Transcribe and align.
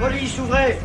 Police, 0.00 0.38
ouvrez 0.38 0.78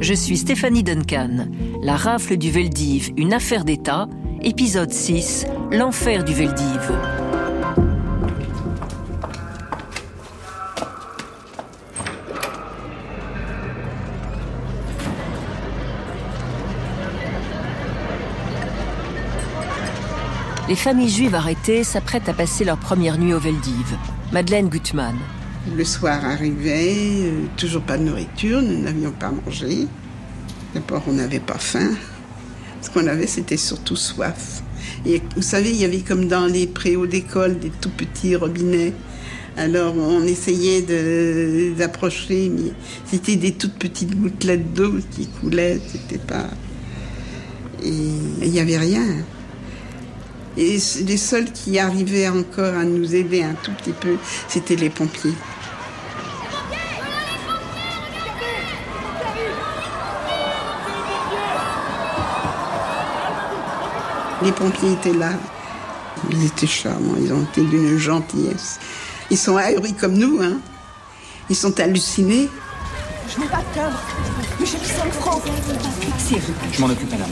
Je 0.00 0.14
suis 0.14 0.36
Stéphanie 0.36 0.82
Duncan. 0.82 1.48
La 1.82 1.96
rafle 1.96 2.36
du 2.36 2.50
Veldiv, 2.50 3.10
une 3.16 3.32
affaire 3.32 3.64
d'État, 3.64 4.08
épisode 4.42 4.92
6, 4.92 5.46
l'enfer 5.72 6.22
du 6.22 6.32
Veldiv. 6.32 7.21
Les 20.72 20.76
familles 20.76 21.10
juives 21.10 21.34
arrêtées 21.34 21.84
s'apprêtent 21.84 22.30
à 22.30 22.32
passer 22.32 22.64
leur 22.64 22.78
première 22.78 23.18
nuit 23.18 23.34
au 23.34 23.38
Veldiv. 23.38 23.94
Madeleine 24.32 24.70
Gutmann. 24.70 25.14
Le 25.76 25.84
soir 25.84 26.24
arrivait, 26.24 27.26
euh, 27.26 27.42
toujours 27.58 27.82
pas 27.82 27.98
de 27.98 28.04
nourriture, 28.04 28.62
nous 28.62 28.78
n'avions 28.78 29.10
pas 29.10 29.30
mangé. 29.30 29.86
D'abord, 30.72 31.02
on 31.08 31.12
n'avait 31.12 31.40
pas 31.40 31.58
faim. 31.58 31.90
Ce 32.80 32.88
qu'on 32.88 33.06
avait, 33.06 33.26
c'était 33.26 33.58
surtout 33.58 33.96
soif. 33.96 34.62
Et 35.04 35.20
vous 35.36 35.42
savez, 35.42 35.68
il 35.68 35.76
y 35.76 35.84
avait 35.84 36.00
comme 36.00 36.26
dans 36.26 36.46
les 36.46 36.66
préaux 36.66 37.06
d'école 37.06 37.58
des 37.58 37.68
tout 37.68 37.90
petits 37.90 38.34
robinets. 38.34 38.94
Alors, 39.58 39.94
on 39.94 40.22
essayait 40.22 40.86
d'approcher, 41.76 42.48
mais 42.48 42.72
c'était 43.04 43.36
des 43.36 43.52
toutes 43.52 43.74
petites 43.74 44.18
gouttelettes 44.18 44.72
d'eau 44.72 44.94
qui 45.10 45.26
coulaient. 45.26 45.78
C'était 45.86 46.16
pas. 46.16 46.48
Et 47.84 47.92
il 48.40 48.50
n'y 48.50 48.58
avait 48.58 48.78
rien. 48.78 49.04
Et 50.56 50.78
les 51.06 51.16
seuls 51.16 51.50
qui 51.50 51.78
arrivaient 51.78 52.28
encore 52.28 52.74
à 52.74 52.84
nous 52.84 53.14
aider 53.14 53.42
un 53.42 53.54
tout 53.54 53.72
petit 53.72 53.92
peu, 53.92 54.16
c'était 54.48 54.76
les 54.76 54.90
pompiers. 54.90 55.34
Les 64.42 64.52
pompiers 64.52 64.92
étaient 64.92 65.14
là. 65.14 65.30
Ils 66.30 66.44
étaient 66.44 66.66
charmants, 66.66 67.14
ils 67.20 67.32
ont 67.32 67.42
été 67.42 67.62
d'une 67.62 67.96
gentillesse. 67.96 68.78
Ils 69.30 69.38
sont 69.38 69.56
ahuris 69.56 69.94
comme 69.94 70.14
nous, 70.14 70.40
hein. 70.42 70.58
Ils 71.48 71.56
sont 71.56 71.80
hallucinés. 71.80 72.48
Je 73.34 73.40
n'ai 73.40 73.46
pas 73.46 73.58
de 73.58 73.74
timbre, 73.74 73.98
mais 74.60 74.66
j'ai 74.66 74.78
5 74.78 75.12
francs. 75.12 75.42
Je 76.72 76.80
m'en 76.80 76.88
occupe, 76.88 77.10
madame. 77.10 77.30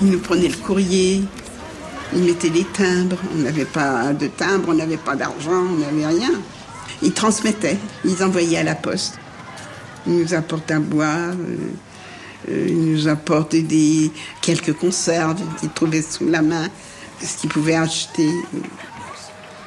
Ils 0.00 0.10
nous 0.10 0.18
prenaient 0.20 0.48
le 0.48 0.56
courrier, 0.56 1.24
ils 2.14 2.22
mettaient 2.22 2.48
les 2.48 2.64
timbres. 2.64 3.18
On 3.34 3.38
n'avait 3.38 3.64
pas 3.64 4.12
de 4.12 4.26
timbre, 4.26 4.68
on 4.68 4.74
n'avait 4.74 4.96
pas 4.96 5.16
d'argent, 5.16 5.64
on 5.70 5.78
n'avait 5.78 6.06
rien. 6.06 6.32
Ils 7.02 7.12
transmettaient, 7.12 7.78
ils 8.04 8.22
envoyaient 8.22 8.58
à 8.58 8.62
la 8.62 8.74
poste. 8.74 9.18
Ils 10.06 10.18
nous 10.18 10.34
apportaient 10.34 10.74
à 10.74 10.80
boire. 10.80 11.30
Euh, 11.30 11.56
euh, 12.50 12.66
ils 12.68 12.92
nous 12.92 13.08
apportaient 13.08 13.62
des, 13.62 14.10
quelques 14.40 14.72
conserves 14.72 15.40
qu'ils 15.60 15.70
trouvaient 15.70 16.02
sous 16.02 16.26
la 16.26 16.42
main, 16.42 16.68
ce 17.20 17.36
qu'ils 17.36 17.50
pouvaient 17.50 17.76
acheter. 17.76 18.28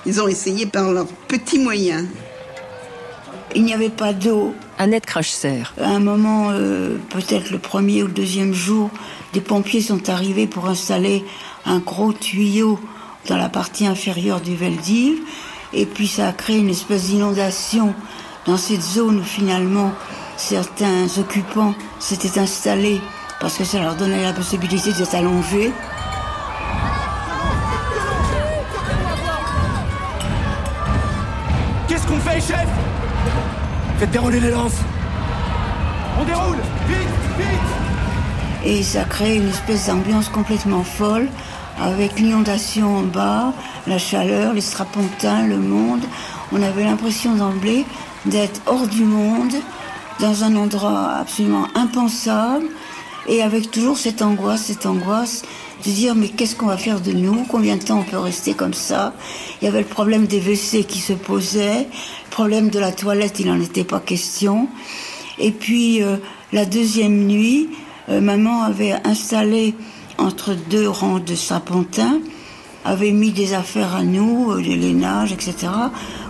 Ils 0.06 0.22
ont 0.22 0.28
essayé 0.28 0.66
par 0.66 0.92
leurs 0.92 1.08
petits 1.08 1.60
moyens. 1.60 2.06
Il 3.56 3.64
n'y 3.64 3.74
avait 3.74 3.90
pas 3.90 4.12
d'eau. 4.12 4.54
Annette 4.78 5.06
Crachser. 5.06 5.64
À 5.82 5.88
un 5.88 6.00
moment, 6.00 6.50
euh, 6.52 6.98
peut-être 7.10 7.52
le 7.52 7.58
premier 7.58 8.04
ou 8.04 8.08
le 8.08 8.12
deuxième 8.12 8.54
jour, 8.54 8.90
des 9.32 9.40
pompiers 9.40 9.80
sont 9.80 10.10
arrivés 10.10 10.46
pour 10.46 10.68
installer 10.68 11.24
un 11.66 11.80
gros 11.80 12.12
tuyau 12.12 12.78
dans 13.28 13.38
la 13.38 13.48
partie 13.48 13.88
inférieure 13.88 14.42
du 14.42 14.58
Veldiv. 14.58 15.20
Et 15.74 15.86
puis 15.86 16.08
ça 16.08 16.28
a 16.28 16.34
créé 16.34 16.58
une 16.58 16.70
espèce 16.70 17.06
d'inondation 17.06 17.94
dans 18.46 18.58
cette 18.58 18.82
zone 18.82 19.20
où 19.20 19.24
finalement 19.24 19.94
certains 20.36 21.08
occupants 21.18 21.74
s'étaient 22.00 22.38
installés 22.38 23.00
parce 23.40 23.58
que 23.58 23.64
ça 23.64 23.80
leur 23.80 23.96
donnait 23.96 24.22
la 24.22 24.34
possibilité 24.34 24.92
de 24.92 25.06
s'allonger. 25.06 25.72
Faites 33.98 34.12
dérouler 34.12 34.42
les 34.42 34.52
lances. 34.52 34.82
On 36.20 36.26
déroule. 36.26 36.58
Vite 36.88 36.98
Vite. 37.38 38.66
Et 38.66 38.84
ça 38.84 39.06
crée 39.06 39.38
une 39.38 39.48
espèce 39.48 39.88
d'ambiance 39.88 40.28
complètement 40.28 40.84
folle 40.84 41.30
avec 41.82 42.20
l'inondation 42.20 42.98
en 42.98 43.04
bas, 43.04 43.54
la 43.88 43.98
chaleur, 43.98 44.54
les 44.54 44.62
strapontins, 44.62 45.46
le 45.46 45.58
monde. 45.58 46.04
On 46.52 46.62
avait 46.62 46.84
l'impression 46.84 47.36
d'emblée 47.36 47.86
d'être 48.26 48.62
hors 48.66 48.88
du 48.88 49.04
monde, 49.04 49.54
dans 50.20 50.44
un 50.44 50.56
endroit 50.56 51.12
absolument 51.20 51.68
impensable, 51.76 52.66
et 53.28 53.42
avec 53.42 53.72
toujours 53.72 53.98
cette 53.98 54.22
angoisse, 54.22 54.64
cette 54.66 54.86
angoisse 54.86 55.44
de 55.86 55.92
dire 55.92 56.16
mais 56.16 56.30
qu'est-ce 56.30 56.56
qu'on 56.56 56.68
va 56.68 56.78
faire 56.78 57.02
de 57.02 57.12
nous? 57.12 57.46
Combien 57.50 57.78
de 57.78 57.84
temps 57.84 58.00
on 58.00 58.04
peut 58.04 58.18
rester 58.18 58.54
comme 58.54 58.74
ça? 58.74 59.14
Il 59.62 59.66
y 59.66 59.68
avait 59.68 59.80
le 59.80 59.86
problème 59.86 60.26
des 60.26 60.40
WC 60.40 60.84
qui 60.84 61.00
se 61.00 61.14
posait, 61.14 61.80
le 61.80 62.30
problème 62.30 62.70
de 62.70 62.80
la 62.80 62.92
toilette, 62.92 63.40
il 63.40 63.48
n'en 63.48 63.60
était 63.60 63.84
pas 63.84 64.00
question. 64.00 64.68
Et 65.40 65.52
puis 65.52 66.02
euh, 66.02 66.18
la 66.54 66.66
deuxième 66.66 67.26
nuit, 67.26 67.70
euh, 68.10 68.22
maman 68.22 68.64
avait 68.64 68.94
installé 69.04 69.74
entre 70.18 70.54
deux 70.54 70.88
rangs 70.88 71.20
de 71.20 71.36
sapentins, 71.36 72.20
avait 72.86 73.12
mis 73.12 73.32
des 73.32 73.54
affaires 73.54 73.96
à 73.96 74.04
nous, 74.04 74.52
euh, 74.52 74.62
les 74.62 74.94
nages, 74.94 75.34
etc., 75.34 75.68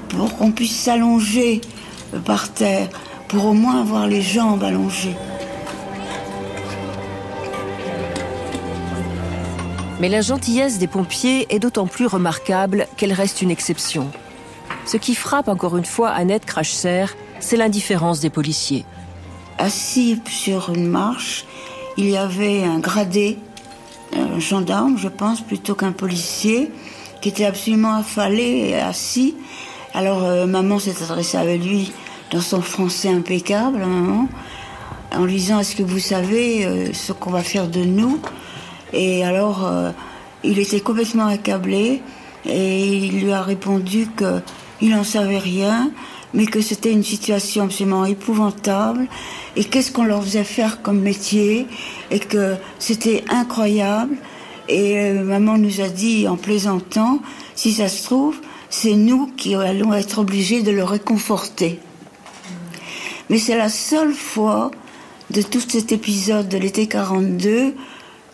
pour 0.10 0.36
qu'on 0.38 0.52
puisse 0.52 0.76
s'allonger 0.76 1.62
par 2.24 2.54
terre, 2.54 2.90
pour 3.28 3.46
au 3.46 3.54
moins 3.54 3.82
avoir 3.82 4.08
les 4.08 4.22
jambes 4.22 4.64
allongées. 4.64 5.16
Mais 10.06 10.12
la 10.12 10.22
gentillesse 10.22 10.78
des 10.78 10.86
pompiers 10.86 11.48
est 11.50 11.58
d'autant 11.58 11.88
plus 11.88 12.06
remarquable 12.06 12.86
qu'elle 12.96 13.12
reste 13.12 13.42
une 13.42 13.50
exception. 13.50 14.12
Ce 14.86 14.98
qui 14.98 15.16
frappe 15.16 15.48
encore 15.48 15.78
une 15.78 15.86
fois 15.86 16.10
Annette 16.10 16.46
Crachser, 16.46 17.06
c'est 17.40 17.58
l'indifférence 17.58 18.20
des 18.20 18.30
policiers. 18.30 18.86
Assis 19.58 20.22
sur 20.30 20.70
une 20.70 20.86
marche, 20.86 21.46
il 21.98 22.08
y 22.08 22.18
avait 22.18 22.64
un 22.64 22.78
gradé, 22.78 23.40
un 24.16 24.38
gendarme, 24.38 24.96
je 24.96 25.08
pense, 25.08 25.42
plutôt 25.42 25.74
qu'un 25.74 25.92
policier, 25.92 26.72
qui 27.20 27.30
était 27.30 27.46
absolument 27.46 27.96
affalé 27.96 28.68
et 28.70 28.76
assis. 28.76 29.34
Alors 29.96 30.24
euh, 30.24 30.46
maman 30.46 30.78
s'est 30.78 31.02
adressée 31.02 31.38
avec 31.38 31.64
lui 31.64 31.92
dans 32.30 32.42
son 32.42 32.62
français 32.62 33.10
impeccable, 33.10 33.80
maman, 33.80 34.30
en 35.12 35.26
lui 35.26 35.38
disant 35.38 35.62
Est-ce 35.62 35.76
que 35.76 35.82
vous 35.82 35.98
savez 35.98 36.64
euh, 36.64 36.94
ce 36.94 37.12
qu'on 37.12 37.32
va 37.32 37.42
faire 37.42 37.68
de 37.68 37.84
nous? 37.84 38.22
Et 38.94 39.24
alors, 39.24 39.66
euh, 39.66 39.92
il 40.44 40.60
était 40.60 40.80
complètement 40.80 41.28
accablé 41.28 42.02
et 42.46 42.88
il 42.98 43.22
lui 43.22 43.32
a 43.32 43.42
répondu 43.42 44.08
qu'il 44.18 44.90
n'en 44.90 45.04
savait 45.04 45.40
rien, 45.40 45.92
mais 46.34 46.46
que 46.46 46.62
c'était 46.62 46.92
une 46.92 47.04
situation 47.04 47.64
absolument 47.64 48.06
épouvantable 48.06 49.08
et 49.56 49.64
qu'est-ce 49.64 49.92
qu'on 49.92 50.04
leur 50.04 50.24
faisait 50.24 50.44
faire 50.44 50.82
comme 50.82 51.00
métier? 51.00 51.66
Et 52.12 52.20
que 52.20 52.56
c'était 52.78 53.24
incroyable. 53.30 54.18
Et 54.68 54.98
euh, 55.00 55.24
maman 55.24 55.58
nous 55.58 55.82
a 55.82 55.88
dit 55.88 56.28
en 56.28 56.36
plaisantant, 56.36 57.20
si 57.56 57.72
ça 57.72 57.88
se 57.88 58.04
trouve, 58.04 58.36
c'est 58.70 58.94
nous 58.94 59.28
qui 59.38 59.56
allons 59.56 59.94
être 59.94 60.20
obligés 60.20 60.62
de 60.62 60.72
le 60.72 60.84
réconforter. 60.84 61.80
Mais 63.30 63.38
c'est 63.38 63.58
la 63.58 63.70
seule 63.70 64.14
fois 64.14 64.72
de 65.32 65.42
tout 65.42 65.62
cet 65.62 65.92
épisode 65.92 66.50
de 66.50 66.58
l'été 66.58 66.88
42 66.88 67.74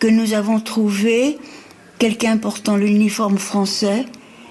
que 0.02 0.08
nous 0.08 0.32
avons 0.32 0.58
trouvé 0.58 1.38
quelqu'un 2.00 2.36
portant 2.36 2.74
l'uniforme 2.74 3.38
français, 3.38 4.04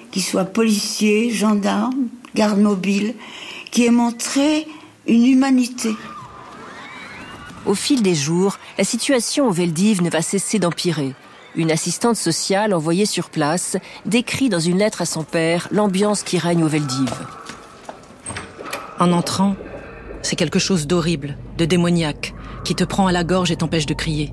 qui 0.10 0.22
soit 0.22 0.46
policier, 0.46 1.30
gendarme, 1.30 2.08
garde 2.36 2.62
mobile, 2.62 3.16
qui 3.70 3.86
ait 3.86 3.92
montré 3.92 4.66
une 5.08 5.26
humanité. 5.26 5.90
Au 7.66 7.76
fil 7.76 8.02
des 8.02 8.16
jours, 8.16 8.60
la 8.78 8.86
situation 8.86 9.46
au 9.50 9.52
Veldiv 9.52 10.02
ne 10.02 10.10
va 10.10 10.22
cesser 10.22 10.58
d'empirer. 10.58 11.14
Une 11.58 11.72
assistante 11.72 12.16
sociale 12.16 12.74
envoyée 12.74 13.06
sur 13.06 13.30
place 13.30 13.76
décrit 14.06 14.48
dans 14.48 14.62
une 14.62 14.78
lettre 14.78 15.02
à 15.02 15.06
son 15.06 15.26
père 15.26 15.68
l'ambiance 15.70 16.24
qui 16.24 16.38
règne 16.38 16.64
au 16.64 16.70
Veldiv. 16.70 17.12
En 19.02 19.12
entrant, 19.12 19.58
c'est 20.22 20.38
quelque 20.38 20.60
chose 20.60 20.88
d'horrible, 20.88 21.38
de 21.58 21.66
démoniaque, 21.66 22.34
qui 22.64 22.74
te 22.74 22.86
prend 22.86 23.08
à 23.08 23.12
la 23.12 23.26
gorge 23.26 23.52
et 23.52 23.58
t'empêche 23.58 23.86
de 23.86 23.94
crier. 23.94 24.32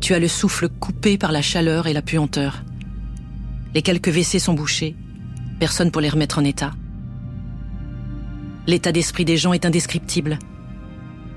Tu 0.00 0.14
as 0.14 0.18
le 0.18 0.28
souffle 0.28 0.68
coupé 0.68 1.18
par 1.18 1.32
la 1.32 1.42
chaleur 1.42 1.86
et 1.86 1.92
la 1.92 2.02
puanteur. 2.02 2.62
Les 3.74 3.82
quelques 3.82 4.08
WC 4.08 4.38
sont 4.38 4.54
bouchés, 4.54 4.94
personne 5.58 5.90
pour 5.90 6.00
les 6.00 6.08
remettre 6.08 6.38
en 6.38 6.44
état. 6.44 6.72
L'état 8.66 8.92
d'esprit 8.92 9.24
des 9.24 9.36
gens 9.36 9.52
est 9.52 9.64
indescriptible. 9.64 10.38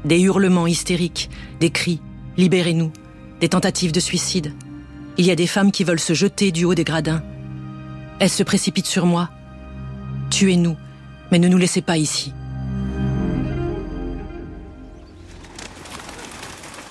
Des 0.05 0.21
hurlements 0.21 0.67
hystériques, 0.67 1.29
des 1.59 1.69
cris, 1.69 2.01
libérez-nous, 2.37 2.91
des 3.39 3.49
tentatives 3.49 3.91
de 3.91 3.99
suicide. 3.99 4.53
Il 5.17 5.25
y 5.25 5.31
a 5.31 5.35
des 5.35 5.47
femmes 5.47 5.71
qui 5.71 5.83
veulent 5.83 5.99
se 5.99 6.13
jeter 6.13 6.51
du 6.51 6.65
haut 6.65 6.75
des 6.75 6.83
gradins. 6.83 7.23
Elles 8.19 8.29
se 8.29 8.43
précipitent 8.43 8.85
sur 8.85 9.05
moi. 9.05 9.29
Tuez-nous, 10.29 10.77
mais 11.31 11.39
ne 11.39 11.47
nous 11.47 11.57
laissez 11.57 11.81
pas 11.81 11.97
ici. 11.97 12.33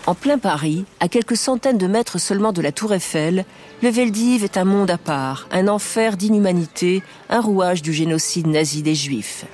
En 0.09 0.15
plein 0.15 0.39
Paris, 0.39 0.87
à 1.01 1.09
quelques 1.09 1.37
centaines 1.37 1.77
de 1.77 1.87
mètres 1.87 2.17
seulement 2.17 2.53
de 2.53 2.63
la 2.63 2.73
Tour 2.73 2.95
Eiffel, 2.95 3.45
le 3.83 3.91
Veldiv 3.91 4.43
est 4.43 4.57
un 4.57 4.65
monde 4.65 4.91
à 4.91 4.97
part, 4.97 5.47
un 5.53 5.69
enfer 5.69 6.17
d'inhumanité, 6.17 7.03
un 7.29 7.43
rouage 7.43 7.83
du 7.83 7.93
génocide 7.93 8.47
nazi 8.47 8.83
des 8.83 8.95
Juifs. 8.95 9.45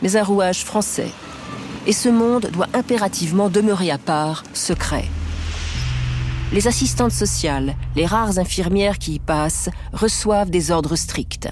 Mais 0.00 0.16
un 0.16 0.24
rouage 0.24 0.64
français. 0.64 1.10
Et 1.86 1.92
ce 1.92 2.08
monde 2.08 2.48
doit 2.54 2.68
impérativement 2.72 3.50
demeurer 3.50 3.90
à 3.90 3.98
part, 3.98 4.44
secret. 4.54 5.04
Les 6.54 6.68
assistantes 6.68 7.12
sociales, 7.12 7.76
les 7.94 8.06
rares 8.06 8.38
infirmières 8.38 8.98
qui 8.98 9.16
y 9.16 9.18
passent, 9.18 9.68
reçoivent 9.92 10.48
des 10.48 10.70
ordres 10.70 10.96
stricts. 10.96 11.50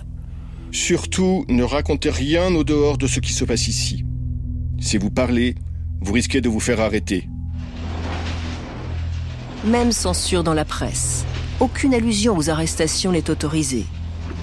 Surtout, 0.73 1.45
ne 1.51 1.63
racontez 1.63 2.09
rien 2.09 2.55
au 2.55 2.65
dehors 2.65 2.97
de 2.97 3.07
ce 3.07 3.21
qui 3.21 3.35
se 3.35 3.45
passe 3.45 3.69
ici. 3.69 4.07
Si 4.81 4.97
vous 4.97 5.11
parlez, 5.11 5.57
vous 6.01 6.15
risquez 6.15 6.41
de 6.41 6.49
vous 6.49 6.61
faire 6.61 6.81
arrêter. 6.81 7.29
Même 9.67 9.91
censure 9.91 10.45
dans 10.45 10.55
la 10.55 10.65
presse. 10.65 11.25
Aucune 11.59 11.93
allusion 11.93 12.37
aux 12.37 12.51
arrestations 12.51 13.11
n'est 13.11 13.31
autorisée. 13.31 13.85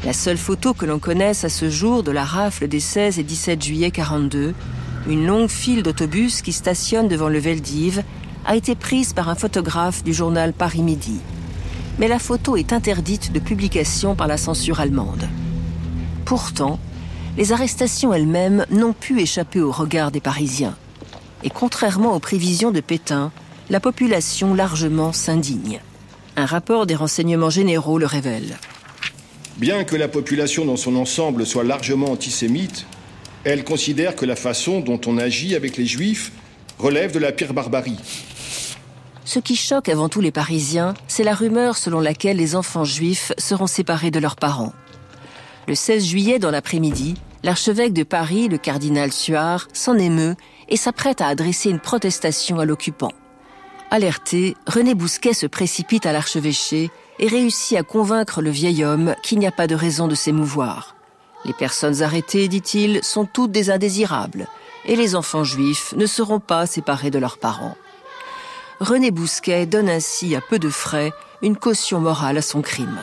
La 0.04 0.12
seule 0.12 0.38
photo 0.38 0.74
que 0.74 0.86
l'on 0.86 1.00
connaisse 1.00 1.46
à 1.46 1.50
ce 1.50 1.70
jour 1.70 2.04
de 2.04 2.12
la 2.12 2.26
rafle 2.26 2.68
des 2.68 2.82
16 2.82 3.20
et 3.20 3.24
17 3.24 3.64
juillet 3.64 3.90
42, 3.90 4.54
une 5.08 5.26
longue 5.26 5.48
file 5.48 5.82
d'autobus 5.82 6.42
qui 6.42 6.52
stationne 6.52 7.08
devant 7.08 7.30
le 7.30 7.40
Veldiv, 7.40 8.04
a 8.46 8.58
été 8.58 8.76
prise 8.76 9.14
par 9.14 9.30
un 9.30 9.36
photographe 9.36 10.04
du 10.04 10.14
journal 10.14 10.52
Paris 10.52 10.82
Midi. 10.82 11.22
Mais 12.00 12.10
la 12.10 12.20
photo 12.20 12.58
est 12.58 12.74
interdite 12.74 13.32
de 13.32 13.40
publication 13.40 14.16
par 14.16 14.28
la 14.28 14.36
censure 14.36 14.82
allemande. 14.82 15.30
Pourtant, 16.26 16.80
les 17.38 17.54
arrestations 17.54 18.14
elles-mêmes 18.14 18.66
n'ont 18.72 18.92
pu 18.92 19.22
échapper 19.22 19.62
au 19.62 19.72
regard 19.72 20.12
des 20.12 20.20
Parisiens. 20.20 20.76
Et 21.44 21.50
contrairement 21.50 22.14
aux 22.14 22.20
prévisions 22.20 22.72
de 22.72 22.82
Pétain, 22.82 23.32
la 23.70 23.80
population 23.80 24.54
largement 24.54 25.14
s'indigne. 25.14 25.80
Un 26.36 26.46
rapport 26.46 26.86
des 26.86 26.96
renseignements 26.96 27.50
généraux 27.50 27.98
le 27.98 28.06
révèle. 28.06 28.58
Bien 29.58 29.84
que 29.84 29.96
la 29.96 30.08
population 30.08 30.66
dans 30.66 30.78
son 30.78 30.96
ensemble 30.96 31.46
soit 31.46 31.64
largement 31.64 32.12
antisémite, 32.12 32.86
elle 33.44 33.64
considère 33.64 34.16
que 34.16 34.26
la 34.26 34.36
façon 34.36 34.80
dont 34.80 35.00
on 35.06 35.18
agit 35.18 35.56
avec 35.56 35.78
les 35.78 35.86
juifs 35.86 36.32
relève 36.80 37.12
de 37.12 37.20
la 37.20 37.32
pire 37.32 37.54
barbarie. 37.54 38.00
Ce 39.26 39.40
qui 39.40 39.56
choque 39.56 39.90
avant 39.90 40.10
tout 40.10 40.22
les 40.22 40.32
Parisiens, 40.32 40.96
c'est 41.08 41.24
la 41.24 41.34
rumeur 41.34 41.78
selon 41.78 42.02
laquelle 42.02 42.38
les 42.38 42.56
enfants 42.56 42.84
juifs 42.84 43.32
seront 43.38 43.68
séparés 43.68 44.12
de 44.12 44.20
leurs 44.20 44.36
parents. 44.36 44.74
Le 45.68 45.76
16 45.76 46.06
juillet, 46.06 46.40
dans 46.40 46.52
l'après-midi, 46.52 47.16
l'archevêque 47.44 47.94
de 47.94 48.04
Paris, 48.04 48.50
le 48.50 48.58
cardinal 48.58 49.14
Suard, 49.14 49.68
s'en 49.72 49.98
émeut 49.98 50.36
et 50.68 50.76
s'apprête 50.76 51.22
à 51.22 51.28
adresser 51.28 51.70
une 51.70 51.80
protestation 51.80 52.60
à 52.60 52.66
l'occupant. 52.66 53.12
Alerté, 53.94 54.58
René 54.66 54.96
Bousquet 54.96 55.34
se 55.34 55.46
précipite 55.46 56.08
à 56.08 56.14
l'archevêché 56.14 56.90
et 57.20 57.28
réussit 57.28 57.78
à 57.78 57.84
convaincre 57.84 58.42
le 58.42 58.50
vieil 58.50 58.84
homme 58.84 59.14
qu'il 59.22 59.38
n'y 59.38 59.46
a 59.46 59.52
pas 59.52 59.68
de 59.68 59.76
raison 59.76 60.08
de 60.08 60.16
s'émouvoir. 60.16 60.96
Les 61.46 61.54
personnes 61.54 62.02
arrêtées, 62.02 62.48
dit-il, 62.48 63.04
sont 63.04 63.26
toutes 63.26 63.52
des 63.52 63.70
indésirables, 63.70 64.48
et 64.86 64.96
les 64.96 65.14
enfants 65.14 65.44
juifs 65.44 65.94
ne 65.96 66.08
seront 66.08 66.40
pas 66.40 66.66
séparés 66.66 67.12
de 67.12 67.20
leurs 67.20 67.38
parents. 67.38 67.78
René 68.80 69.12
Bousquet 69.12 69.68
donne 69.68 69.90
ainsi 69.90 70.36
à 70.36 70.42
peu 70.42 70.58
de 70.58 70.70
frais 70.70 71.14
une 71.44 71.56
caution 71.56 72.00
morale 72.00 72.40
à 72.40 72.42
son 72.42 72.64
crime. 72.64 72.98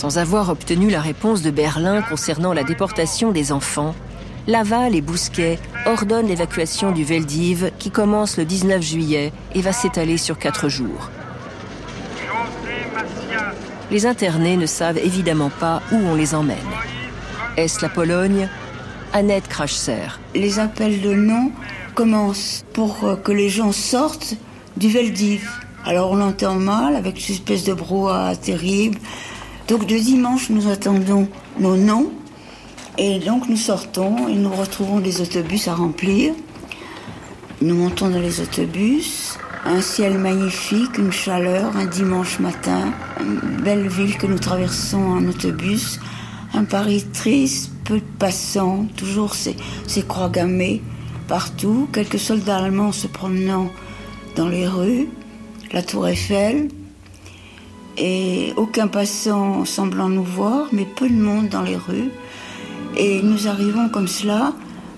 Sans 0.00 0.16
avoir 0.16 0.48
obtenu 0.48 0.88
la 0.88 1.02
réponse 1.02 1.42
de 1.42 1.50
Berlin 1.50 2.00
concernant 2.00 2.54
la 2.54 2.64
déportation 2.64 3.32
des 3.32 3.52
enfants, 3.52 3.94
Laval 4.46 4.94
et 4.94 5.02
Bousquet 5.02 5.58
ordonnent 5.84 6.26
l'évacuation 6.26 6.90
du 6.90 7.04
Veldiv 7.04 7.70
qui 7.78 7.90
commence 7.90 8.38
le 8.38 8.46
19 8.46 8.80
juillet 8.80 9.30
et 9.54 9.60
va 9.60 9.74
s'étaler 9.74 10.16
sur 10.16 10.38
quatre 10.38 10.70
jours. 10.70 11.10
Les 13.90 14.06
internés 14.06 14.56
ne 14.56 14.64
savent 14.64 14.96
évidemment 14.96 15.50
pas 15.50 15.82
où 15.92 15.96
on 15.96 16.14
les 16.14 16.34
emmène. 16.34 16.56
Est-ce 17.58 17.82
la 17.82 17.90
Pologne? 17.90 18.48
Annette 19.12 19.48
Krachser. 19.48 20.18
Les 20.34 20.60
appels 20.60 21.02
de 21.02 21.12
nom 21.12 21.52
commencent 21.94 22.64
pour 22.72 23.18
que 23.22 23.32
les 23.32 23.50
gens 23.50 23.72
sortent 23.72 24.32
du 24.78 24.88
Veldiv. 24.88 25.46
Alors 25.84 26.12
on 26.12 26.16
l'entend 26.16 26.54
mal 26.54 26.96
avec 26.96 27.20
cette 27.20 27.36
espèce 27.36 27.64
de 27.64 27.74
brouhaha 27.74 28.34
terrible. 28.34 28.98
Donc 29.70 29.86
de 29.86 29.96
dimanche, 29.96 30.50
nous 30.50 30.66
attendons 30.66 31.28
nos 31.60 31.76
noms. 31.76 32.10
Et 32.98 33.20
donc 33.20 33.48
nous 33.48 33.56
sortons 33.56 34.26
et 34.26 34.34
nous 34.34 34.52
retrouvons 34.52 34.98
des 34.98 35.20
autobus 35.20 35.68
à 35.68 35.74
remplir. 35.74 36.34
Nous 37.62 37.76
montons 37.76 38.10
dans 38.10 38.18
les 38.18 38.40
autobus. 38.40 39.38
Un 39.64 39.80
ciel 39.80 40.18
magnifique, 40.18 40.98
une 40.98 41.12
chaleur, 41.12 41.76
un 41.76 41.86
dimanche 41.86 42.40
matin. 42.40 42.92
Une 43.20 43.62
belle 43.62 43.86
ville 43.86 44.18
que 44.18 44.26
nous 44.26 44.40
traversons 44.40 45.02
en 45.02 45.24
autobus. 45.28 46.00
Un 46.52 46.64
Paris 46.64 47.06
triste, 47.12 47.70
peu 47.84 48.00
de 48.00 48.04
passants, 48.18 48.86
toujours 48.96 49.36
ces, 49.36 49.54
ces 49.86 50.02
croix 50.02 50.30
gammées 50.30 50.82
partout. 51.28 51.86
Quelques 51.92 52.18
soldats 52.18 52.56
allemands 52.56 52.90
se 52.90 53.06
promenant 53.06 53.70
dans 54.34 54.48
les 54.48 54.66
rues. 54.66 55.06
La 55.72 55.84
tour 55.84 56.08
Eiffel, 56.08 56.70
et 57.96 58.52
aucun 58.56 58.88
passant 58.88 59.64
semblant 59.64 60.08
nous 60.08 60.24
voir, 60.24 60.68
mais 60.72 60.84
peu 60.84 61.08
de 61.08 61.14
monde 61.14 61.48
dans 61.48 61.62
les 61.62 61.76
rues. 61.76 62.10
Et 62.96 63.22
nous 63.22 63.48
arrivons 63.48 63.88
comme 63.88 64.08
cela 64.08 64.52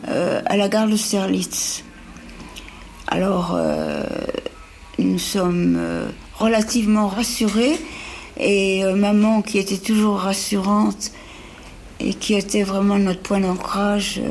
euh, 0.08 0.40
à 0.46 0.56
la 0.56 0.68
gare 0.68 0.88
de 0.88 0.96
Sterlitz. 0.96 1.84
Alors, 3.08 3.52
euh, 3.54 4.04
nous 4.98 5.18
sommes 5.18 5.76
euh, 5.78 6.08
relativement 6.34 7.08
rassurés 7.08 7.78
et 8.38 8.82
maman, 8.94 9.42
qui 9.42 9.58
était 9.58 9.76
toujours 9.76 10.20
rassurante 10.20 11.12
et 12.00 12.14
qui 12.14 12.34
était 12.34 12.62
vraiment 12.62 12.98
notre 12.98 13.20
point 13.20 13.40
d'ancrage 13.40 14.22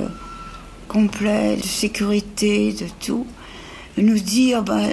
complet, 0.88 1.56
de 1.56 1.64
sécurité, 1.64 2.74
de 2.74 2.88
tout, 3.00 3.26
nous 3.98 4.20
dit 4.20 4.54
ah 4.54 4.62
ben, 4.62 4.90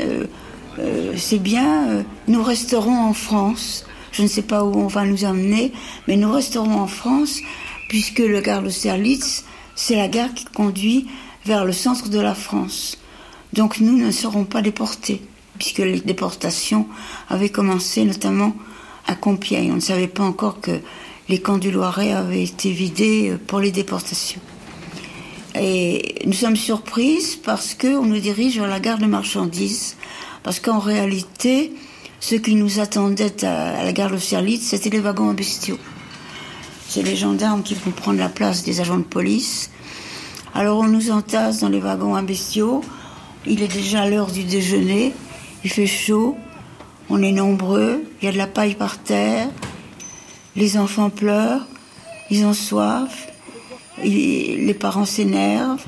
c'est 1.18 1.38
bien, 1.38 1.88
euh, 1.88 2.02
nous 2.28 2.42
resterons 2.42 2.97
en 2.97 3.12
France. 3.12 3.85
Je 4.12 4.23
ne 4.23 4.28
sais 4.28 4.42
pas 4.42 4.64
où 4.64 4.75
on 4.75 4.87
va 4.87 5.04
nous 5.04 5.25
emmener, 5.25 5.73
mais 6.06 6.16
nous 6.16 6.32
resterons 6.32 6.80
en 6.80 6.87
France, 6.87 7.40
puisque 7.88 8.20
le 8.20 8.40
gare 8.40 8.62
de 8.62 8.70
Sterlitz, 8.70 9.44
c'est 9.75 9.97
la 9.97 10.08
gare 10.08 10.32
qui 10.35 10.44
conduit 10.47 11.06
vers 11.44 11.64
le 11.64 11.73
centre 11.73 12.08
de 12.08 12.20
la 12.20 12.35
France. 12.35 12.99
Donc 13.52 13.80
nous 13.80 13.97
ne 13.97 14.11
serons 14.11 14.44
pas 14.44 14.62
déportés, 14.62 15.23
puisque 15.58 15.78
les 15.78 16.00
déportations 16.00 16.87
avaient 17.28 17.49
commencé 17.49 18.04
notamment 18.04 18.54
à 19.06 19.14
Compiègne. 19.14 19.73
On 19.73 19.76
ne 19.76 19.80
savait 19.80 20.08
pas 20.08 20.25
encore 20.25 20.61
que 20.61 20.80
les 21.28 21.40
camps 21.40 21.58
du 21.58 21.70
Loiret 21.70 22.12
avaient 22.12 22.42
été 22.42 22.70
vidés 22.70 23.30
euh, 23.30 23.38
pour 23.47 23.61
les 23.61 23.70
déportations. 23.70 24.40
Et 25.54 26.16
nous 26.25 26.35
sommes 26.35 26.56
surprises 26.56 27.37
parce 27.37 27.75
qu'on 27.75 28.04
nous 28.04 28.20
dirige 28.20 28.58
vers 28.58 28.68
la 28.68 28.80
gare 28.80 28.99
de 28.99 29.06
marchandises 29.06 29.97
parce 30.42 30.61
qu'en 30.61 30.78
réalité, 30.78 31.73
ce 32.21 32.35
qui 32.35 32.54
nous 32.54 32.80
attendait 32.80 33.45
à, 33.45 33.85
la 33.85 33.92
gare 33.92 34.11
de 34.11 34.18
Serlitz, 34.18 34.62
c'était 34.62 34.90
les 34.90 35.00
wagons 35.00 35.30
en 35.30 35.35
bestiaux. 35.35 35.78
C'est 36.88 37.02
les 37.02 37.16
gendarmes 37.16 37.62
qui 37.62 37.75
vont 37.75 37.90
prendre 37.90 38.18
la 38.18 38.28
place 38.28 38.64
des 38.64 38.80
agents 38.80 38.99
de 38.99 39.04
police. 39.04 39.71
Alors 40.54 40.78
on 40.78 40.88
nous 40.88 41.11
entasse 41.11 41.61
dans 41.61 41.68
les 41.68 41.80
wagons 41.80 42.16
à 42.16 42.23
bestiaux. 42.23 42.83
Il 43.47 43.62
est 43.62 43.73
déjà 43.73 44.09
l'heure 44.09 44.30
du 44.30 44.45
déjeuner. 44.45 45.12
Il 45.64 45.71
fait 45.71 45.87
chaud. 45.87 46.37
On 47.11 47.23
est 47.23 47.33
nombreux. 47.33 48.02
Il 48.21 48.25
y 48.25 48.28
a 48.28 48.33
de 48.33 48.38
la 48.38 48.47
paille 48.47 48.75
par 48.75 48.99
terre. 48.99 49.49
Les 50.57 50.78
enfants 50.78 51.11
pleurent. 51.11 51.66
Ils 52.30 52.45
ont 52.45 52.54
soif. 52.54 53.28
les 54.02 54.76
parents 54.78 55.04
s'énervent. 55.04 55.87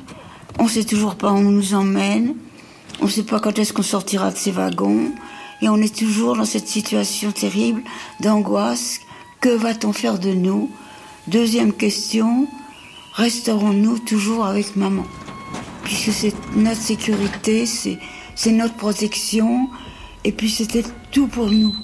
On 0.59 0.65
ne 0.65 0.69
sait 0.69 0.85
toujours 0.85 1.17
pas 1.17 1.33
où 1.33 1.37
on 1.37 1.43
nous 1.43 1.75
emmène. 1.75 2.35
On 3.01 3.07
ne 3.07 3.11
sait 3.11 3.23
pas 3.23 3.41
quand 3.41 3.59
est-ce 3.59 3.73
qu'on 3.73 3.83
sortira 3.83 4.31
de 4.31 4.37
ces 4.37 4.51
wagons. 4.51 5.13
Et 5.63 5.69
on 5.69 5.77
est 5.77 5.95
toujours 5.95 6.37
dans 6.37 6.45
cette 6.45 6.69
situation 6.69 7.33
terrible 7.33 7.83
d'angoisse. 8.21 9.01
Que 9.41 9.49
va-t-on 9.49 9.93
faire 9.93 10.19
de 10.19 10.31
nous? 10.31 10.71
Deuxième 11.27 11.73
question, 11.73 12.47
resterons-nous 13.15 13.99
toujours 14.01 14.45
avec 14.45 14.77
maman? 14.77 15.05
Puisque 15.85 16.13
c'est 16.13 16.35
notre 16.57 16.81
sécurité, 16.81 17.65
c'est 17.67 18.53
notre 18.53 18.75
protection. 18.75 19.69
Et 20.25 20.33
puis 20.33 20.51
c'était 20.51 20.85
tout 21.11 21.27
pour 21.27 21.51
nous. 21.51 21.75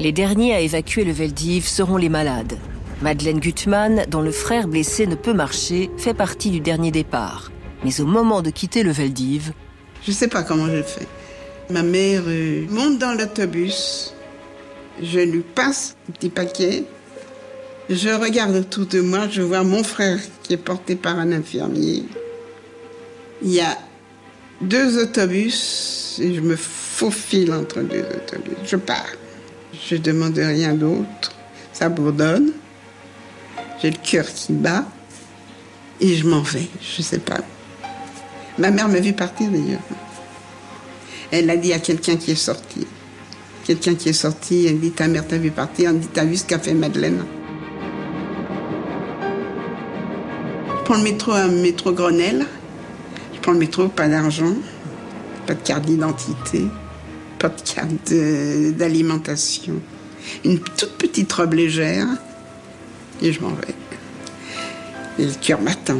Les 0.00 0.12
derniers 0.12 0.54
à 0.54 0.60
évacuer 0.60 1.04
le 1.04 1.12
Veldiv 1.12 1.66
seront 1.66 1.96
les 1.98 2.08
malades. 2.08 2.58
Madeleine 3.02 3.40
Gutmann, 3.40 4.04
dont 4.08 4.22
le 4.22 4.32
frère 4.32 4.66
blessé 4.66 5.06
ne 5.06 5.14
peut 5.14 5.34
marcher, 5.34 5.90
fait 5.98 6.14
partie 6.14 6.50
du 6.50 6.60
dernier 6.60 6.90
départ. 6.90 7.50
Mais 7.84 8.00
au 8.00 8.06
moment 8.06 8.42
de 8.42 8.50
quitter 8.50 8.82
le 8.82 8.92
Veldiv, 8.92 9.52
je 10.04 10.10
ne 10.10 10.16
sais 10.16 10.28
pas 10.28 10.42
comment 10.42 10.66
je 10.66 10.82
fais. 10.82 11.06
Ma 11.70 11.82
mère 11.82 12.22
euh, 12.26 12.66
monte 12.68 12.98
dans 12.98 13.14
l'autobus, 13.14 14.14
je 15.00 15.20
lui 15.20 15.40
passe 15.40 15.96
un 16.08 16.12
petit 16.12 16.28
paquet, 16.28 16.84
je 17.88 18.08
regarde 18.08 18.54
autour 18.54 18.86
de 18.86 19.00
moi, 19.00 19.28
je 19.28 19.42
vois 19.42 19.64
mon 19.64 19.82
frère 19.82 20.18
qui 20.42 20.54
est 20.54 20.58
porté 20.58 20.96
par 20.96 21.18
un 21.18 21.32
infirmier. 21.32 22.04
Il 23.42 23.50
y 23.50 23.60
a 23.60 23.76
deux 24.60 25.02
autobus 25.02 26.18
et 26.20 26.34
je 26.34 26.40
me 26.40 26.56
faufile 26.56 27.52
entre 27.52 27.80
deux 27.80 28.00
autobus. 28.02 28.56
Je 28.66 28.76
pars. 28.76 29.06
Je 29.88 29.96
demande 29.96 30.36
rien 30.38 30.74
d'autre. 30.74 31.32
Ça 31.72 31.88
bourdonne. 31.88 32.52
J'ai 33.80 33.90
le 33.90 33.98
cœur 34.02 34.26
qui 34.26 34.52
bat 34.52 34.84
et 36.00 36.14
je 36.14 36.26
m'en 36.26 36.42
vais. 36.42 36.68
Je 36.80 37.02
sais 37.02 37.18
pas. 37.18 37.40
Ma 38.58 38.70
mère 38.70 38.88
m'a 38.88 39.00
vu 39.00 39.12
partir 39.12 39.50
d'ailleurs. 39.50 39.80
Elle 41.30 41.48
a 41.48 41.56
dit 41.56 41.72
à 41.72 41.78
quelqu'un 41.78 42.16
qui 42.16 42.32
est 42.32 42.34
sorti. 42.34 42.86
Quelqu'un 43.64 43.94
qui 43.94 44.10
est 44.10 44.14
sorti, 44.14 44.66
elle 44.66 44.80
dit 44.80 44.90
Ta 44.90 45.08
mère 45.08 45.26
t'a 45.26 45.38
vu 45.38 45.50
partir, 45.50 45.90
elle 45.90 46.00
dit 46.00 46.08
T'as 46.12 46.24
vu 46.24 46.36
ce 46.36 46.44
qu'a 46.44 46.58
fait 46.58 46.74
Madeleine? 46.74 47.24
Je 50.68 50.84
prends 50.84 50.96
le 50.96 51.02
métro 51.02 51.32
à 51.32 51.46
métro 51.46 51.92
Grenelle. 51.92 52.44
Je 53.34 53.40
prends 53.40 53.52
le 53.52 53.58
métro, 53.58 53.88
pas 53.88 54.08
d'argent, 54.08 54.54
pas 55.46 55.54
de 55.54 55.60
carte 55.62 55.86
d'identité, 55.86 56.66
pas 57.38 57.48
de 57.48 57.60
carte 57.62 58.12
d'alimentation. 58.76 59.80
Une 60.44 60.58
toute 60.58 60.92
petite 60.98 61.32
robe 61.32 61.54
légère 61.54 62.06
et 63.22 63.32
je 63.32 63.40
m'en 63.40 63.50
vais. 63.50 63.74
Et 65.18 65.24
le 65.24 65.32
cœur 65.40 65.60
m'attend. 65.60 65.98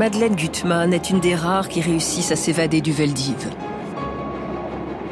Madeleine 0.00 0.34
Gutmann 0.34 0.94
est 0.94 1.10
une 1.10 1.20
des 1.20 1.34
rares 1.34 1.68
qui 1.68 1.82
réussissent 1.82 2.32
à 2.32 2.36
s'évader 2.36 2.80
du 2.80 2.90
Veldiv. 2.90 3.50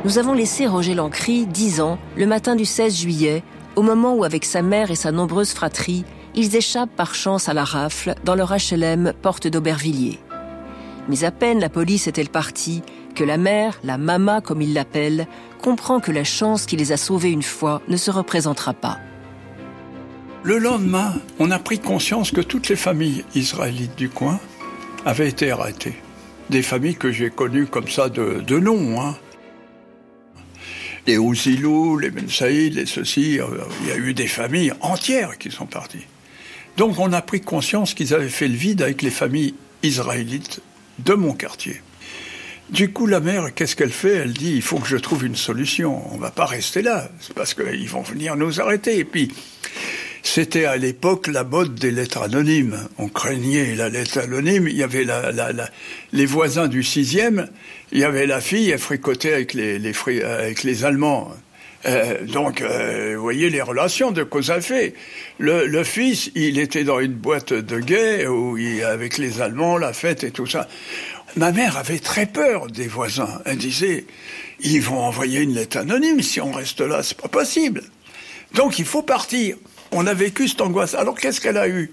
Nous 0.06 0.16
avons 0.16 0.32
laissé 0.32 0.66
Roger 0.66 0.94
Lancry, 0.94 1.44
10 1.44 1.82
ans, 1.82 1.98
le 2.16 2.24
matin 2.24 2.56
du 2.56 2.64
16 2.64 2.98
juillet, 2.98 3.42
au 3.76 3.82
moment 3.82 4.14
où, 4.14 4.24
avec 4.24 4.46
sa 4.46 4.62
mère 4.62 4.90
et 4.90 4.94
sa 4.94 5.12
nombreuse 5.12 5.52
fratrie, 5.52 6.06
ils 6.34 6.56
échappent 6.56 6.96
par 6.96 7.14
chance 7.14 7.50
à 7.50 7.52
la 7.52 7.64
rafle 7.64 8.14
dans 8.24 8.34
leur 8.34 8.50
HLM 8.50 9.12
porte 9.20 9.46
d'Aubervilliers. 9.46 10.20
Mais 11.10 11.22
à 11.22 11.32
peine 11.32 11.60
la 11.60 11.68
police 11.68 12.06
est-elle 12.06 12.30
partie 12.30 12.80
que 13.14 13.24
la 13.24 13.36
mère, 13.36 13.78
la 13.84 13.98
mama 13.98 14.40
comme 14.40 14.62
il 14.62 14.72
l'appelle, 14.72 15.26
comprend 15.60 16.00
que 16.00 16.12
la 16.12 16.24
chance 16.24 16.64
qui 16.64 16.78
les 16.78 16.92
a 16.92 16.96
sauvés 16.96 17.30
une 17.30 17.42
fois 17.42 17.82
ne 17.88 17.98
se 17.98 18.10
représentera 18.10 18.72
pas. 18.72 18.96
Le 20.44 20.56
lendemain, 20.56 21.12
on 21.38 21.50
a 21.50 21.58
pris 21.58 21.78
conscience 21.78 22.30
que 22.30 22.40
toutes 22.40 22.70
les 22.70 22.76
familles 22.76 23.26
israélites 23.34 23.98
du 23.98 24.08
coin 24.08 24.40
avaient 25.04 25.28
été 25.28 25.50
arrêtées. 25.50 25.94
Des 26.50 26.62
familles 26.62 26.96
que 26.96 27.12
j'ai 27.12 27.30
connues 27.30 27.66
comme 27.66 27.88
ça 27.88 28.08
de, 28.08 28.40
de 28.40 28.58
nom. 28.58 29.00
Hein. 29.00 29.16
Les 31.06 31.18
Ouzilou, 31.18 31.98
les 31.98 32.10
Ben 32.10 32.28
Saïd, 32.28 32.74
les 32.74 32.86
ceci, 32.86 33.40
euh, 33.40 33.46
il 33.82 33.88
y 33.88 33.92
a 33.92 33.96
eu 33.96 34.14
des 34.14 34.28
familles 34.28 34.72
entières 34.80 35.38
qui 35.38 35.50
sont 35.50 35.66
parties. 35.66 36.06
Donc 36.76 36.98
on 36.98 37.12
a 37.12 37.22
pris 37.22 37.40
conscience 37.40 37.94
qu'ils 37.94 38.14
avaient 38.14 38.28
fait 38.28 38.48
le 38.48 38.54
vide 38.54 38.82
avec 38.82 39.02
les 39.02 39.10
familles 39.10 39.54
israélites 39.82 40.60
de 40.98 41.14
mon 41.14 41.32
quartier. 41.32 41.80
Du 42.70 42.92
coup, 42.92 43.06
la 43.06 43.20
mère, 43.20 43.54
qu'est-ce 43.54 43.74
qu'elle 43.74 43.92
fait? 43.92 44.16
Elle 44.16 44.34
dit 44.34 44.52
il 44.52 44.62
faut 44.62 44.78
que 44.78 44.86
je 44.86 44.98
trouve 44.98 45.24
une 45.24 45.36
solution. 45.36 46.14
On 46.14 46.18
va 46.18 46.30
pas 46.30 46.44
rester 46.44 46.82
là. 46.82 47.10
Parce 47.34 47.54
qu'ils 47.54 47.88
vont 47.88 48.02
venir 48.02 48.36
nous 48.36 48.60
arrêter. 48.60 48.98
Et 48.98 49.04
puis, 49.04 49.32
c'était 50.28 50.66
à 50.66 50.76
l'époque 50.76 51.26
la 51.26 51.42
mode 51.42 51.74
des 51.74 51.90
lettres 51.90 52.22
anonymes. 52.22 52.86
On 52.98 53.08
craignait 53.08 53.74
la 53.74 53.88
lettre 53.88 54.18
anonyme. 54.18 54.68
Il 54.68 54.76
y 54.76 54.82
avait 54.82 55.04
la, 55.04 55.32
les 56.12 56.26
voisins 56.26 56.68
du 56.68 56.82
sixième. 56.82 57.48
Il 57.92 57.98
y 57.98 58.04
avait 58.04 58.26
la 58.26 58.42
fille, 58.42 58.70
elle 58.70 58.78
fricotait 58.78 59.32
avec 59.32 59.54
les, 59.54 59.80
avec 60.22 60.64
les 60.64 60.84
Allemands. 60.84 61.32
Euh, 61.86 62.26
donc, 62.26 62.60
euh, 62.60 63.14
vous 63.16 63.22
voyez 63.22 63.48
les 63.48 63.62
relations 63.62 64.10
de 64.10 64.22
cause 64.22 64.50
à 64.50 64.60
fait. 64.60 64.94
Le, 65.38 65.82
fils, 65.82 66.30
il 66.34 66.58
était 66.58 66.84
dans 66.84 67.00
une 67.00 67.14
boîte 67.14 67.54
de 67.54 67.80
guet 67.80 68.26
avec 68.84 69.16
les 69.16 69.40
Allemands, 69.40 69.78
la 69.78 69.94
fête 69.94 70.24
et 70.24 70.30
tout 70.30 70.46
ça. 70.46 70.68
Ma 71.36 71.52
mère 71.52 71.78
avait 71.78 72.00
très 72.00 72.26
peur 72.26 72.66
des 72.66 72.86
voisins. 72.86 73.40
Elle 73.46 73.58
disait, 73.58 74.04
ils 74.60 74.82
vont 74.82 74.98
envoyer 74.98 75.40
une 75.40 75.54
lettre 75.54 75.78
anonyme 75.78 76.20
si 76.20 76.40
on 76.40 76.52
reste 76.52 76.80
là, 76.82 77.02
c'est 77.02 77.18
pas 77.18 77.28
possible. 77.28 77.82
Donc 78.54 78.78
il 78.78 78.84
faut 78.84 79.02
partir. 79.02 79.56
On 79.92 80.06
a 80.06 80.14
vécu 80.14 80.48
cette 80.48 80.60
angoisse. 80.60 80.94
Alors 80.94 81.18
qu'est-ce 81.18 81.40
qu'elle 81.40 81.56
a 81.56 81.68
eu? 81.68 81.90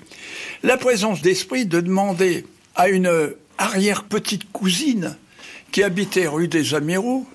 La 0.63 0.77
présence 0.77 1.21
d'esprit 1.21 1.65
de 1.65 1.79
demander 1.79 2.45
à 2.75 2.89
une 2.89 3.33
arrière-petite 3.57 4.51
cousine 4.51 5.17
qui 5.71 5.83
habitait 5.83 6.27
rue 6.27 6.47
des 6.47 6.73
Amiraux 6.73 7.25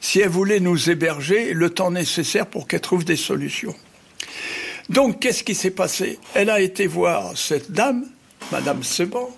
si 0.00 0.20
elle 0.20 0.28
voulait 0.28 0.60
nous 0.60 0.90
héberger 0.90 1.52
le 1.52 1.70
temps 1.70 1.90
nécessaire 1.90 2.46
pour 2.46 2.68
qu'elle 2.68 2.80
trouve 2.80 3.04
des 3.04 3.16
solutions. 3.16 3.74
Donc 4.88 5.20
qu'est-ce 5.20 5.42
qui 5.42 5.54
s'est 5.54 5.70
passé? 5.70 6.18
Elle 6.34 6.50
a 6.50 6.60
été 6.60 6.86
voir 6.86 7.36
cette 7.36 7.72
dame, 7.72 8.06
Madame 8.52 8.84
Seban, 8.84 9.34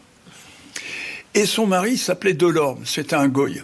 et 1.35 1.47
son 1.47 1.67
mari 1.67 1.97
s'appelait 1.97 2.35
Delorme, 2.35 2.85
c'était 2.85 3.15
un 3.15 3.29
goy. 3.29 3.63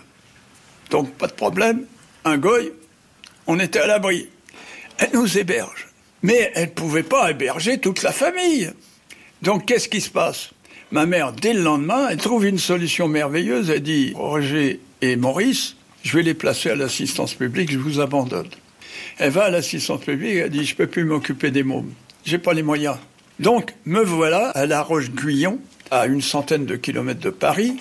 Donc 0.90 1.12
pas 1.14 1.26
de 1.26 1.32
problème, 1.32 1.84
un 2.24 2.38
goy, 2.38 2.72
on 3.46 3.58
était 3.60 3.80
à 3.80 3.86
l'abri. 3.86 4.28
Elle 4.98 5.10
nous 5.12 5.38
héberge. 5.38 5.88
Mais 6.24 6.50
elle 6.54 6.70
ne 6.70 6.74
pouvait 6.74 7.02
pas 7.02 7.30
héberger 7.30 7.76
toute 7.76 8.02
la 8.02 8.10
famille. 8.10 8.70
Donc 9.42 9.66
qu'est-ce 9.66 9.90
qui 9.90 10.00
se 10.00 10.08
passe? 10.08 10.52
Ma 10.90 11.04
mère, 11.04 11.32
dès 11.32 11.52
le 11.52 11.60
lendemain, 11.60 12.08
elle 12.10 12.16
trouve 12.16 12.46
une 12.46 12.58
solution 12.58 13.08
merveilleuse. 13.08 13.68
Elle 13.68 13.82
dit 13.82 14.14
Roger 14.16 14.80
et 15.02 15.16
Maurice, 15.16 15.76
je 16.02 16.16
vais 16.16 16.22
les 16.22 16.32
placer 16.32 16.70
à 16.70 16.76
l'assistance 16.76 17.34
publique, 17.34 17.70
je 17.70 17.76
vous 17.76 18.00
abandonne. 18.00 18.48
Elle 19.18 19.32
va 19.32 19.44
à 19.44 19.50
l'assistance 19.50 20.00
publique, 20.00 20.36
elle 20.36 20.48
dit 20.48 20.64
Je 20.64 20.72
ne 20.72 20.78
peux 20.78 20.86
plus 20.86 21.04
m'occuper 21.04 21.50
des 21.50 21.62
mômes. 21.62 21.92
J'ai 22.24 22.38
pas 22.38 22.54
les 22.54 22.62
moyens. 22.62 22.96
Donc, 23.38 23.74
me 23.84 24.00
voilà 24.00 24.48
à 24.48 24.64
La 24.64 24.80
Roche-Guyon, 24.80 25.58
à 25.90 26.06
une 26.06 26.22
centaine 26.22 26.64
de 26.64 26.76
kilomètres 26.76 27.20
de 27.20 27.28
Paris, 27.28 27.76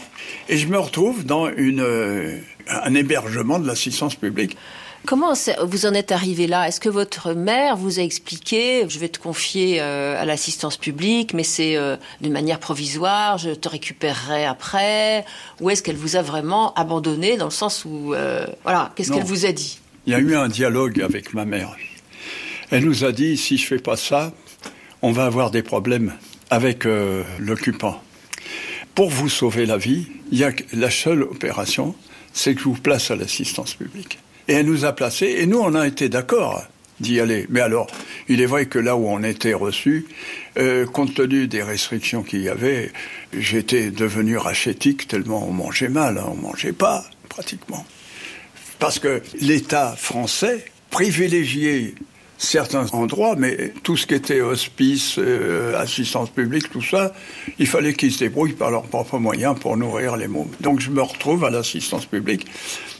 et 0.49 0.57
je 0.57 0.67
me 0.67 0.77
retrouve 0.77 1.23
dans 1.23 1.47
euh, 1.47 2.37
un 2.67 2.93
hébergement 2.93 3.59
de 3.59 3.67
l'assistance 3.67 4.15
publique. 4.15 4.57
Comment 5.05 5.33
vous 5.63 5.85
en 5.85 5.93
êtes 5.93 6.11
arrivé 6.11 6.47
là? 6.47 6.67
Est-ce 6.67 6.79
que 6.79 6.89
votre 6.89 7.33
mère 7.33 7.75
vous 7.75 7.99
a 7.99 8.03
expliqué 8.03 8.85
je 8.87 8.99
vais 8.99 9.09
te 9.09 9.19
confier 9.19 9.81
euh, 9.81 10.21
à 10.21 10.25
l'assistance 10.25 10.77
publique, 10.77 11.33
mais 11.33 11.43
c'est 11.43 11.75
euh, 11.75 11.97
d'une 12.21 12.31
manière 12.31 12.59
provisoire, 12.59 13.37
je 13.37 13.51
te 13.51 13.67
récupérerai 13.67 14.45
après? 14.45 15.25
Ou 15.59 15.69
est-ce 15.69 15.83
qu'elle 15.83 15.97
vous 15.97 16.15
a 16.15 16.21
vraiment 16.21 16.73
abandonné 16.75 17.35
dans 17.37 17.45
le 17.45 17.51
sens 17.51 17.85
où 17.85 18.13
voilà, 18.63 18.91
qu'est-ce 18.95 19.11
qu'elle 19.11 19.23
vous 19.23 19.45
a 19.45 19.51
dit? 19.51 19.79
Il 20.05 20.13
y 20.13 20.15
a 20.15 20.19
eu 20.19 20.35
un 20.35 20.47
dialogue 20.47 21.01
avec 21.01 21.33
ma 21.33 21.45
mère. 21.45 21.75
Elle 22.71 22.85
nous 22.85 23.05
a 23.05 23.11
dit 23.11 23.37
si 23.37 23.57
je 23.57 23.67
fais 23.67 23.77
pas 23.77 23.97
ça, 23.97 24.33
on 25.03 25.11
va 25.11 25.25
avoir 25.25 25.51
des 25.51 25.63
problèmes 25.63 26.13
avec 26.49 26.85
euh, 26.85 27.23
l'occupant. 27.37 28.01
Pour 28.95 29.09
vous 29.09 29.29
sauver 29.29 29.65
la 29.65 29.77
vie, 29.77 30.07
il 30.31 30.39
y 30.39 30.43
a 30.43 30.51
la 30.71 30.89
seule 30.89 31.23
opération, 31.23 31.93
c'est 32.31 32.55
que 32.55 32.61
je 32.61 32.65
vous 32.65 32.73
place 32.73 33.11
à 33.11 33.15
l'assistance 33.15 33.73
publique. 33.73 34.19
Et 34.47 34.53
elle 34.53 34.65
nous 34.65 34.85
a 34.85 34.93
placés, 34.93 35.35
et 35.39 35.45
nous, 35.45 35.59
on 35.59 35.75
a 35.75 35.87
été 35.87 36.09
d'accord 36.09 36.63
d'y 36.99 37.19
aller. 37.19 37.45
Mais 37.49 37.61
alors, 37.61 37.87
il 38.27 38.41
est 38.41 38.45
vrai 38.45 38.65
que 38.65 38.79
là 38.79 38.95
où 38.95 39.07
on 39.07 39.23
était 39.23 39.53
reçus, 39.53 40.05
euh, 40.57 40.85
compte 40.85 41.13
tenu 41.13 41.47
des 41.47 41.63
restrictions 41.63 42.23
qu'il 42.23 42.41
y 42.41 42.49
avait, 42.49 42.91
j'étais 43.37 43.91
devenu 43.91 44.37
rachétique 44.37 45.07
tellement 45.07 45.47
on 45.47 45.51
mangeait 45.51 45.89
mal, 45.89 46.17
hein, 46.17 46.25
on 46.31 46.35
mangeait 46.35 46.73
pas, 46.73 47.05
pratiquement. 47.29 47.85
Parce 48.79 48.99
que 48.99 49.21
l'État 49.39 49.95
français 49.97 50.65
privilégiait 50.89 51.95
certains 52.37 52.87
endroits, 52.91 53.35
mais 53.37 53.73
tout 53.83 53.95
ce 53.95 54.05
qui 54.05 54.13
était 54.13 54.41
hospice, 54.41 55.15
euh, 55.17 55.79
assistance 55.79 56.29
publique, 56.29 56.69
tout 56.69 56.81
ça, 56.81 57.13
il 57.57 57.67
fallait 57.67 57.93
qu'ils 57.93 58.11
se 58.11 58.19
débrouillent 58.19 58.53
par 58.53 58.69
leurs 58.69 58.83
propres 58.83 59.17
moyens 59.17 59.57
pour 59.59 59.77
nourrir 59.77 60.17
les 60.17 60.27
mômes. 60.27 60.51
Donc 60.59 60.79
je 60.79 60.89
me 60.89 61.01
retrouve 61.01 61.45
à 61.45 61.49
l'assistance 61.49 62.05
publique 62.05 62.45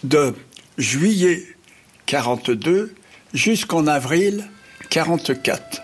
de 0.04 0.34
juillet 0.78 1.44
42 2.06 2.96
jusqu'en 3.34 3.88
avril 3.88 4.50
44. 4.90 5.82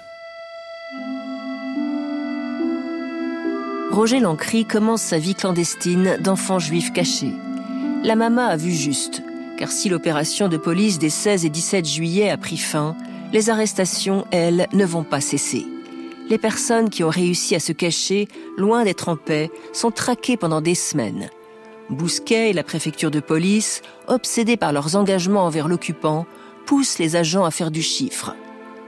Roger 3.92 4.20
Lancry 4.20 4.66
commence 4.66 5.02
sa 5.02 5.20
vie 5.20 5.36
clandestine 5.36 6.18
d'enfant 6.22 6.60
juif 6.60 6.92
caché. 6.92 7.32
La 8.04 8.16
mama 8.16 8.46
a 8.48 8.56
vu 8.56 8.72
juste, 8.72 9.22
car 9.58 9.72
si 9.72 9.90
l'opération 9.90 10.48
de 10.48 10.58
police 10.58 11.00
des 11.00 11.10
16 11.10 11.46
et 11.46 11.50
17 11.50 11.88
juillet 11.88 12.30
a 12.30 12.38
pris 12.38 12.58
fin, 12.58 12.96
les 13.34 13.50
arrestations, 13.50 14.26
elles, 14.32 14.68
ne 14.74 14.86
vont 14.86 15.04
pas 15.04 15.22
cesser. 15.22 15.66
les 16.30 16.38
personnes 16.38 16.92
qui 16.92 17.04
ont 17.04 17.10
réussi 17.10 17.56
à 17.56 17.60
se 17.60 17.74
cacher, 17.74 18.28
loin 18.56 18.84
d'être 18.84 19.10
en 19.10 19.16
paix, 19.16 19.50
sont 19.74 19.90
traquées 19.90 20.38
pendant 20.38 20.62
des 20.62 20.76
semaines. 20.76 21.30
Bousquet 21.90 22.52
et 22.52 22.54
la 22.54 22.64
préfecture 22.64 23.10
de 23.10 23.20
police, 23.20 23.82
obsédés 24.08 24.58
par 24.58 24.74
leurs 24.74 24.96
engagements 24.96 25.46
envers 25.46 25.68
l'occupant, 25.68 26.26
poussent 26.66 27.00
les 27.00 27.16
agents 27.16 27.46
à 27.46 27.52
faire 27.52 27.72
du 27.72 27.82
chiffre. 27.82 28.36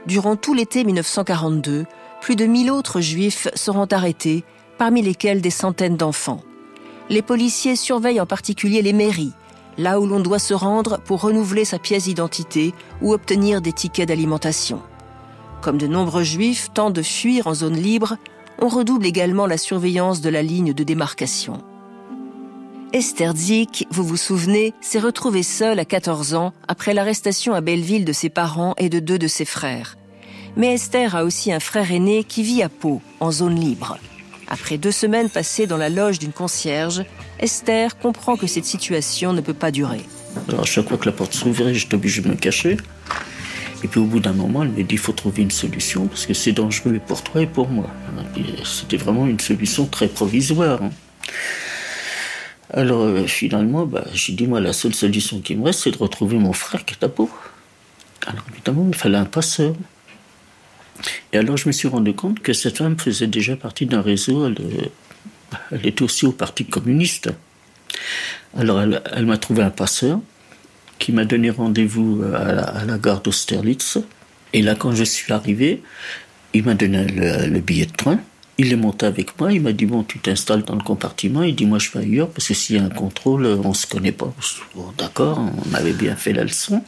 Durant 0.06 0.36
tout 0.36 0.54
l'été 0.54 0.84
1942, 0.84 1.84
plus 2.20 2.36
de 2.36 2.44
1000 2.44 2.70
autres 2.70 3.00
juifs 3.00 3.48
seront 3.54 3.86
arrêtés, 3.86 4.44
parmi 4.78 5.02
lesquels 5.02 5.40
des 5.40 5.50
centaines 5.50 5.96
d'enfants. 5.96 6.42
Les 7.10 7.22
policiers 7.22 7.76
surveillent 7.76 8.20
en 8.20 8.26
particulier 8.26 8.82
les 8.82 8.92
mairies, 8.92 9.32
là 9.78 9.98
où 9.98 10.06
l'on 10.06 10.20
doit 10.20 10.38
se 10.38 10.54
rendre 10.54 11.00
pour 11.00 11.22
renouveler 11.22 11.64
sa 11.64 11.78
pièce 11.78 12.04
d'identité 12.04 12.72
ou 13.00 13.12
obtenir 13.12 13.60
des 13.60 13.72
tickets 13.72 14.08
d'alimentation. 14.08 14.80
Comme 15.60 15.78
de 15.78 15.86
nombreux 15.86 16.24
juifs 16.24 16.70
tentent 16.72 16.94
de 16.94 17.02
fuir 17.02 17.46
en 17.46 17.54
zone 17.54 17.76
libre, 17.76 18.16
on 18.60 18.68
redouble 18.68 19.06
également 19.06 19.46
la 19.46 19.58
surveillance 19.58 20.20
de 20.20 20.28
la 20.28 20.42
ligne 20.42 20.72
de 20.72 20.84
démarcation. 20.84 21.62
Esther 22.92 23.34
Zik, 23.34 23.86
vous 23.90 24.04
vous 24.04 24.18
souvenez, 24.18 24.74
s'est 24.82 24.98
retrouvée 24.98 25.42
seule 25.42 25.78
à 25.78 25.86
14 25.86 26.34
ans 26.34 26.52
après 26.68 26.92
l'arrestation 26.92 27.54
à 27.54 27.62
Belleville 27.62 28.04
de 28.04 28.12
ses 28.12 28.28
parents 28.28 28.74
et 28.76 28.90
de 28.90 28.98
deux 28.98 29.18
de 29.18 29.28
ses 29.28 29.46
frères. 29.46 29.96
Mais 30.58 30.74
Esther 30.74 31.16
a 31.16 31.24
aussi 31.24 31.50
un 31.52 31.60
frère 31.60 31.90
aîné 31.90 32.22
qui 32.22 32.42
vit 32.42 32.62
à 32.62 32.68
Pau, 32.68 33.00
en 33.20 33.32
zone 33.32 33.58
libre. 33.58 33.96
Après 34.46 34.76
deux 34.76 34.92
semaines 34.92 35.30
passées 35.30 35.66
dans 35.66 35.78
la 35.78 35.88
loge 35.88 36.18
d'une 36.18 36.34
concierge, 36.34 37.02
Esther 37.40 37.96
comprend 37.98 38.36
que 38.36 38.46
cette 38.46 38.66
situation 38.66 39.32
ne 39.32 39.40
peut 39.40 39.54
pas 39.54 39.70
durer. 39.70 40.02
Alors 40.50 40.60
à 40.60 40.66
chaque 40.66 40.86
fois 40.86 40.98
que 40.98 41.06
la 41.06 41.12
porte 41.12 41.32
s'ouvrait, 41.32 41.72
j'étais 41.72 41.94
obligé 41.94 42.20
de 42.20 42.28
me 42.28 42.34
cacher. 42.34 42.76
Et 43.82 43.88
puis 43.88 44.00
au 44.00 44.04
bout 44.04 44.20
d'un 44.20 44.34
moment, 44.34 44.64
elle 44.64 44.68
me 44.68 44.82
dit 44.82 44.96
il 44.96 44.98
faut 44.98 45.12
trouver 45.12 45.40
une 45.40 45.50
solution 45.50 46.08
parce 46.08 46.26
que 46.26 46.34
c'est 46.34 46.52
dangereux 46.52 47.00
pour 47.06 47.22
toi 47.22 47.40
et 47.40 47.46
pour 47.46 47.68
moi. 47.68 47.86
C'était 48.66 48.98
vraiment 48.98 49.26
une 49.26 49.40
solution 49.40 49.86
très 49.86 50.08
provisoire. 50.08 50.82
Hein. 50.82 50.90
Alors 52.72 53.02
euh, 53.02 53.26
finalement, 53.26 53.84
bah, 53.84 54.04
j'ai 54.14 54.32
dit 54.32 54.46
moi 54.46 54.60
la 54.60 54.72
seule 54.72 54.94
solution 54.94 55.40
qui 55.40 55.54
me 55.56 55.64
reste, 55.64 55.80
c'est 55.80 55.90
de 55.90 55.98
retrouver 55.98 56.38
mon 56.38 56.52
frère 56.52 56.84
qui 56.84 56.94
est 56.94 57.04
à 57.04 57.08
Pau. 57.08 57.30
Alors 58.26 58.44
évidemment, 58.52 58.86
il 58.88 58.96
fallait 58.96 59.18
un 59.18 59.26
passeur. 59.26 59.74
Et 61.32 61.38
alors 61.38 61.56
je 61.56 61.66
me 61.66 61.72
suis 61.72 61.88
rendu 61.88 62.14
compte 62.14 62.40
que 62.40 62.52
cette 62.52 62.78
femme 62.78 62.98
faisait 62.98 63.26
déjà 63.26 63.56
partie 63.56 63.86
d'un 63.86 64.00
réseau, 64.00 64.46
elle, 64.46 64.56
elle, 65.70 65.86
était 65.86 66.02
aussi 66.02 66.24
au 66.26 66.32
Parti 66.32 66.64
communiste. 66.64 67.30
Alors 68.56 68.80
elle, 68.80 69.26
m'a 69.26 69.38
trouvé 69.38 69.62
un 69.62 69.70
passeur 69.70 70.20
qui 70.98 71.12
m'a 71.12 71.24
donné 71.24 71.50
rendez-vous 71.50 72.22
à 72.34 72.84
la, 72.84 72.98
gare 72.98 73.20
d'Austerlitz. 73.20 73.98
Et 74.52 74.62
là, 74.62 74.74
quand 74.76 74.92
je 74.92 75.04
suis 75.04 75.32
arrivé, 75.32 75.82
il 76.54 76.64
m'a 76.64 76.74
donné 76.74 77.06
le 77.06 77.60
billet 77.60 77.86
de 77.86 77.92
train. 77.92 78.20
Il 78.58 78.72
est 78.72 78.76
monté 78.76 79.06
avec 79.06 79.38
moi, 79.40 79.52
il 79.52 79.62
m'a 79.62 79.72
dit 79.72 79.86
bon 79.86 80.04
tu 80.04 80.18
t'installes 80.18 80.62
dans 80.62 80.74
le 80.74 80.82
compartiment, 80.82 81.42
il 81.42 81.54
dit 81.54 81.64
moi 81.64 81.78
je 81.78 81.90
vais 81.90 82.00
ailleurs 82.00 82.28
parce 82.28 82.48
que 82.48 82.54
s'il 82.54 82.76
y 82.76 82.78
a 82.78 82.84
un 82.84 82.90
contrôle 82.90 83.46
on 83.46 83.72
se 83.72 83.86
connaît 83.86 84.12
pas. 84.12 84.32
D'accord, 84.98 85.40
on 85.40 85.74
avait 85.74 85.94
bien 85.94 86.16
fait 86.16 86.32
la 86.32 86.44
leçon. 86.44 86.82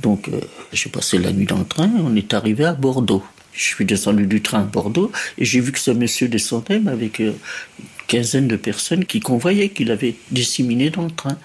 Donc 0.00 0.28
euh, 0.28 0.40
j'ai 0.72 0.88
passé 0.88 1.18
la 1.18 1.32
nuit 1.32 1.46
dans 1.46 1.58
le 1.58 1.66
train, 1.66 1.90
on 1.98 2.16
est 2.16 2.32
arrivé 2.32 2.64
à 2.64 2.72
Bordeaux. 2.72 3.22
Je 3.52 3.64
suis 3.64 3.84
descendu 3.84 4.26
du 4.26 4.42
train 4.42 4.60
à 4.60 4.64
Bordeaux 4.64 5.12
et 5.38 5.44
j'ai 5.44 5.60
vu 5.60 5.72
que 5.72 5.78
ce 5.78 5.90
monsieur 5.90 6.28
descendait 6.28 6.80
avec 6.86 7.20
euh, 7.20 7.32
une 7.78 7.84
quinzaine 8.06 8.48
de 8.48 8.56
personnes 8.56 9.04
qui 9.04 9.20
convoyaient, 9.20 9.68
qu'il 9.68 9.90
avait 9.90 10.16
disséminé 10.30 10.90
dans 10.90 11.04
le 11.04 11.10
train. 11.10 11.36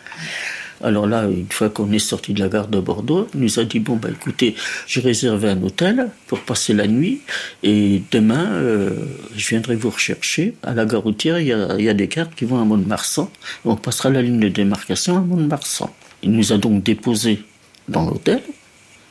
Alors 0.83 1.05
là, 1.05 1.25
une 1.25 1.51
fois 1.51 1.69
qu'on 1.69 1.91
est 1.91 1.99
sorti 1.99 2.33
de 2.33 2.39
la 2.39 2.49
gare 2.49 2.67
de 2.67 2.79
Bordeaux, 2.79 3.27
il 3.33 3.41
nous 3.41 3.59
a 3.59 3.63
dit 3.63 3.79
bon 3.79 3.97
bah 3.97 4.09
écoutez, 4.11 4.55
j'ai 4.87 5.01
réservé 5.01 5.49
un 5.49 5.61
hôtel 5.61 6.09
pour 6.27 6.39
passer 6.39 6.73
la 6.73 6.87
nuit 6.87 7.21
et 7.61 8.01
demain 8.11 8.51
euh, 8.53 8.91
je 9.35 9.47
viendrai 9.49 9.75
vous 9.75 9.91
rechercher 9.91 10.55
à 10.63 10.73
la 10.73 10.85
gare 10.85 11.01
routière. 11.01 11.39
Il 11.39 11.47
y 11.47 11.89
a, 11.89 11.93
des 11.93 12.07
cartes 12.07 12.33
qui 12.35 12.45
vont 12.45 12.59
à 12.59 12.65
Mont-de-Marsan. 12.65 13.29
On 13.65 13.75
passera 13.75 14.09
la 14.09 14.21
ligne 14.21 14.39
de 14.39 14.47
démarcation 14.47 15.17
à 15.17 15.21
Mont-de-Marsan. 15.21 15.93
Il 16.23 16.31
nous 16.31 16.51
a 16.51 16.57
donc 16.57 16.83
déposés 16.83 17.43
dans 17.87 18.09
l'hôtel 18.09 18.41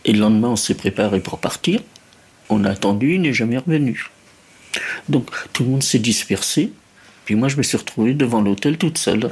et 0.04 0.12
le 0.12 0.20
lendemain 0.20 0.48
on 0.48 0.56
s'est 0.56 0.74
préparé 0.74 1.20
pour 1.20 1.38
partir. 1.38 1.80
On 2.48 2.64
a 2.64 2.70
attendu, 2.70 3.14
il 3.14 3.20
n'est 3.20 3.32
jamais 3.32 3.58
revenu. 3.58 4.10
Donc 5.08 5.30
tout 5.52 5.62
le 5.62 5.70
monde 5.70 5.82
s'est 5.82 5.98
dispersé. 6.00 6.72
Puis 7.30 7.36
moi, 7.36 7.46
je 7.46 7.56
me 7.58 7.62
suis 7.62 7.76
retrouvé 7.76 8.12
devant 8.12 8.40
l'hôtel 8.40 8.76
toute 8.76 8.98
seule. 8.98 9.30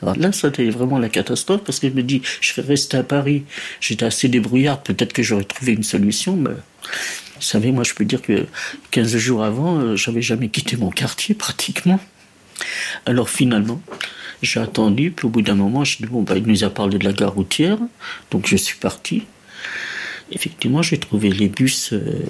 Alors 0.00 0.16
là, 0.16 0.32
c'était 0.32 0.70
vraiment 0.70 0.98
la 0.98 1.10
catastrophe 1.10 1.60
parce 1.62 1.78
que 1.78 1.90
je 1.90 1.92
me 1.92 2.02
dis, 2.02 2.22
je 2.40 2.54
vais 2.54 2.66
rester 2.66 2.96
à 2.96 3.02
Paris. 3.02 3.44
J'étais 3.82 4.06
assez 4.06 4.28
débrouillard, 4.28 4.82
peut-être 4.82 5.12
que 5.12 5.22
j'aurais 5.22 5.44
trouvé 5.44 5.72
une 5.72 5.82
solution, 5.82 6.36
mais 6.36 6.52
vous 6.52 7.42
savez, 7.42 7.70
moi, 7.70 7.84
je 7.84 7.92
peux 7.92 8.06
dire 8.06 8.22
que 8.22 8.46
15 8.92 9.18
jours 9.18 9.44
avant, 9.44 9.78
euh, 9.78 9.94
j'avais 9.94 10.22
jamais 10.22 10.48
quitté 10.48 10.78
mon 10.78 10.88
quartier 10.88 11.34
pratiquement. 11.34 12.00
Alors 13.04 13.28
finalement, 13.28 13.82
j'ai 14.40 14.60
attendu, 14.60 15.10
puis 15.10 15.26
au 15.26 15.28
bout 15.28 15.42
d'un 15.42 15.54
moment, 15.54 15.84
je 15.84 15.98
dit, 15.98 16.06
bon, 16.06 16.22
bah, 16.22 16.38
il 16.38 16.46
nous 16.46 16.64
a 16.64 16.70
parlé 16.70 16.96
de 16.96 17.04
la 17.04 17.12
gare 17.12 17.34
routière, 17.34 17.76
donc 18.30 18.46
je 18.46 18.56
suis 18.56 18.78
parti. 18.78 19.24
Effectivement, 20.32 20.80
j'ai 20.80 20.96
trouvé 20.96 21.28
les 21.28 21.50
bus 21.50 21.92
euh, 21.92 22.24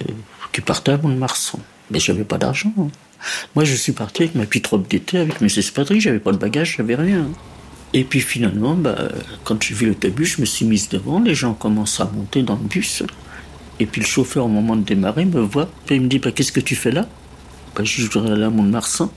qui 0.52 0.60
partaient 0.60 0.90
à 0.90 0.96
Mont-de-Marsan. 0.96 1.60
Mais 1.92 2.00
j'avais 2.00 2.24
pas 2.24 2.38
d'argent. 2.38 2.72
Hein. 2.80 2.88
Moi, 3.54 3.64
je 3.64 3.74
suis 3.74 3.92
parti 3.92 4.22
avec 4.22 4.34
ma 4.34 4.46
petite 4.46 4.66
robe 4.66 4.86
d'été, 4.88 5.18
avec 5.18 5.40
mes 5.40 5.58
espadrilles, 5.58 6.00
j'avais 6.00 6.18
pas 6.18 6.32
de 6.32 6.38
bagages, 6.38 6.76
j'avais 6.76 6.94
rien. 6.94 7.28
Et 7.92 8.02
puis 8.02 8.20
finalement, 8.20 8.74
bah, 8.74 8.96
quand 9.44 9.62
j'ai 9.62 9.74
vu 9.74 9.86
l'autobus, 9.86 10.36
je 10.36 10.40
me 10.40 10.46
suis 10.46 10.66
mise 10.66 10.88
devant, 10.88 11.20
les 11.20 11.34
gens 11.34 11.54
commencent 11.54 12.00
à 12.00 12.06
monter 12.06 12.42
dans 12.42 12.56
le 12.56 12.66
bus. 12.66 13.04
Et 13.78 13.86
puis 13.86 14.00
le 14.00 14.06
chauffeur, 14.06 14.46
au 14.46 14.48
moment 14.48 14.76
de 14.76 14.82
démarrer, 14.82 15.24
me 15.24 15.40
voit, 15.40 15.68
et 15.88 15.94
il 15.94 16.02
me 16.02 16.08
dit 16.08 16.18
bah, 16.18 16.32
Qu'est-ce 16.32 16.52
que 16.52 16.60
tu 16.60 16.74
fais 16.74 16.90
là? 16.90 17.06
Bah, 17.76 17.84
Je 17.84 18.02
voudrais 18.06 18.32
aller 18.32 18.44
à 18.44 18.50
Mont-de-Marsan. 18.50 19.12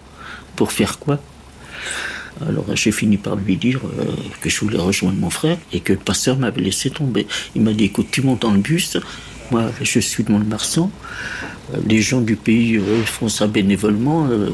Pour 0.55 0.71
faire 0.71 0.99
quoi? 0.99 1.19
Alors 2.45 2.65
j'ai 2.75 2.91
fini 2.91 3.17
par 3.17 3.35
lui 3.35 3.57
dire 3.57 3.79
euh, 3.83 4.05
que 4.41 4.49
je 4.49 4.59
voulais 4.59 4.77
rejoindre 4.77 5.17
mon 5.17 5.29
frère 5.29 5.57
et 5.73 5.79
que 5.79 5.93
le 5.93 5.99
passeur 5.99 6.37
m'avait 6.37 6.61
laissé 6.61 6.89
tomber. 6.89 7.25
Il 7.55 7.63
m'a 7.63 7.73
dit 7.73 7.85
écoute, 7.85 8.07
tu 8.11 8.21
montes 8.21 8.43
dans 8.43 8.51
le 8.51 8.59
bus, 8.59 8.97
moi 9.51 9.71
je 9.81 9.99
suis 9.99 10.23
de 10.23 10.31
Mont-de-Marsan, 10.31 10.91
les 11.85 12.01
gens 12.01 12.21
du 12.21 12.35
pays 12.35 12.79
font 13.05 13.29
ça 13.29 13.47
bénévolement. 13.47 14.27
Euh, 14.27 14.49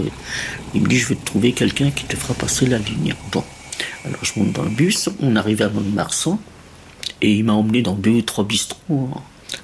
il 0.74 0.82
me 0.82 0.88
dit 0.88 0.98
je 0.98 1.10
vais 1.10 1.16
te 1.16 1.26
trouver 1.26 1.52
quelqu'un 1.52 1.92
qui 1.92 2.06
te 2.06 2.16
fera 2.16 2.34
passer 2.34 2.66
la 2.66 2.78
ligne. 2.78 3.14
Bon, 3.32 3.44
alors 4.06 4.24
je 4.24 4.40
monte 4.40 4.54
dans 4.54 4.64
le 4.64 4.70
bus, 4.70 5.10
on 5.22 5.36
arrive 5.36 5.62
à 5.62 5.70
Mont-de-Marsan 5.70 6.40
et 7.22 7.32
il 7.34 7.46
m'a 7.46 7.54
emmené 7.54 7.82
dans 7.82 7.96
deux 7.96 8.12
ou 8.12 8.22
trois 8.22 8.44
bistrots 8.44 9.10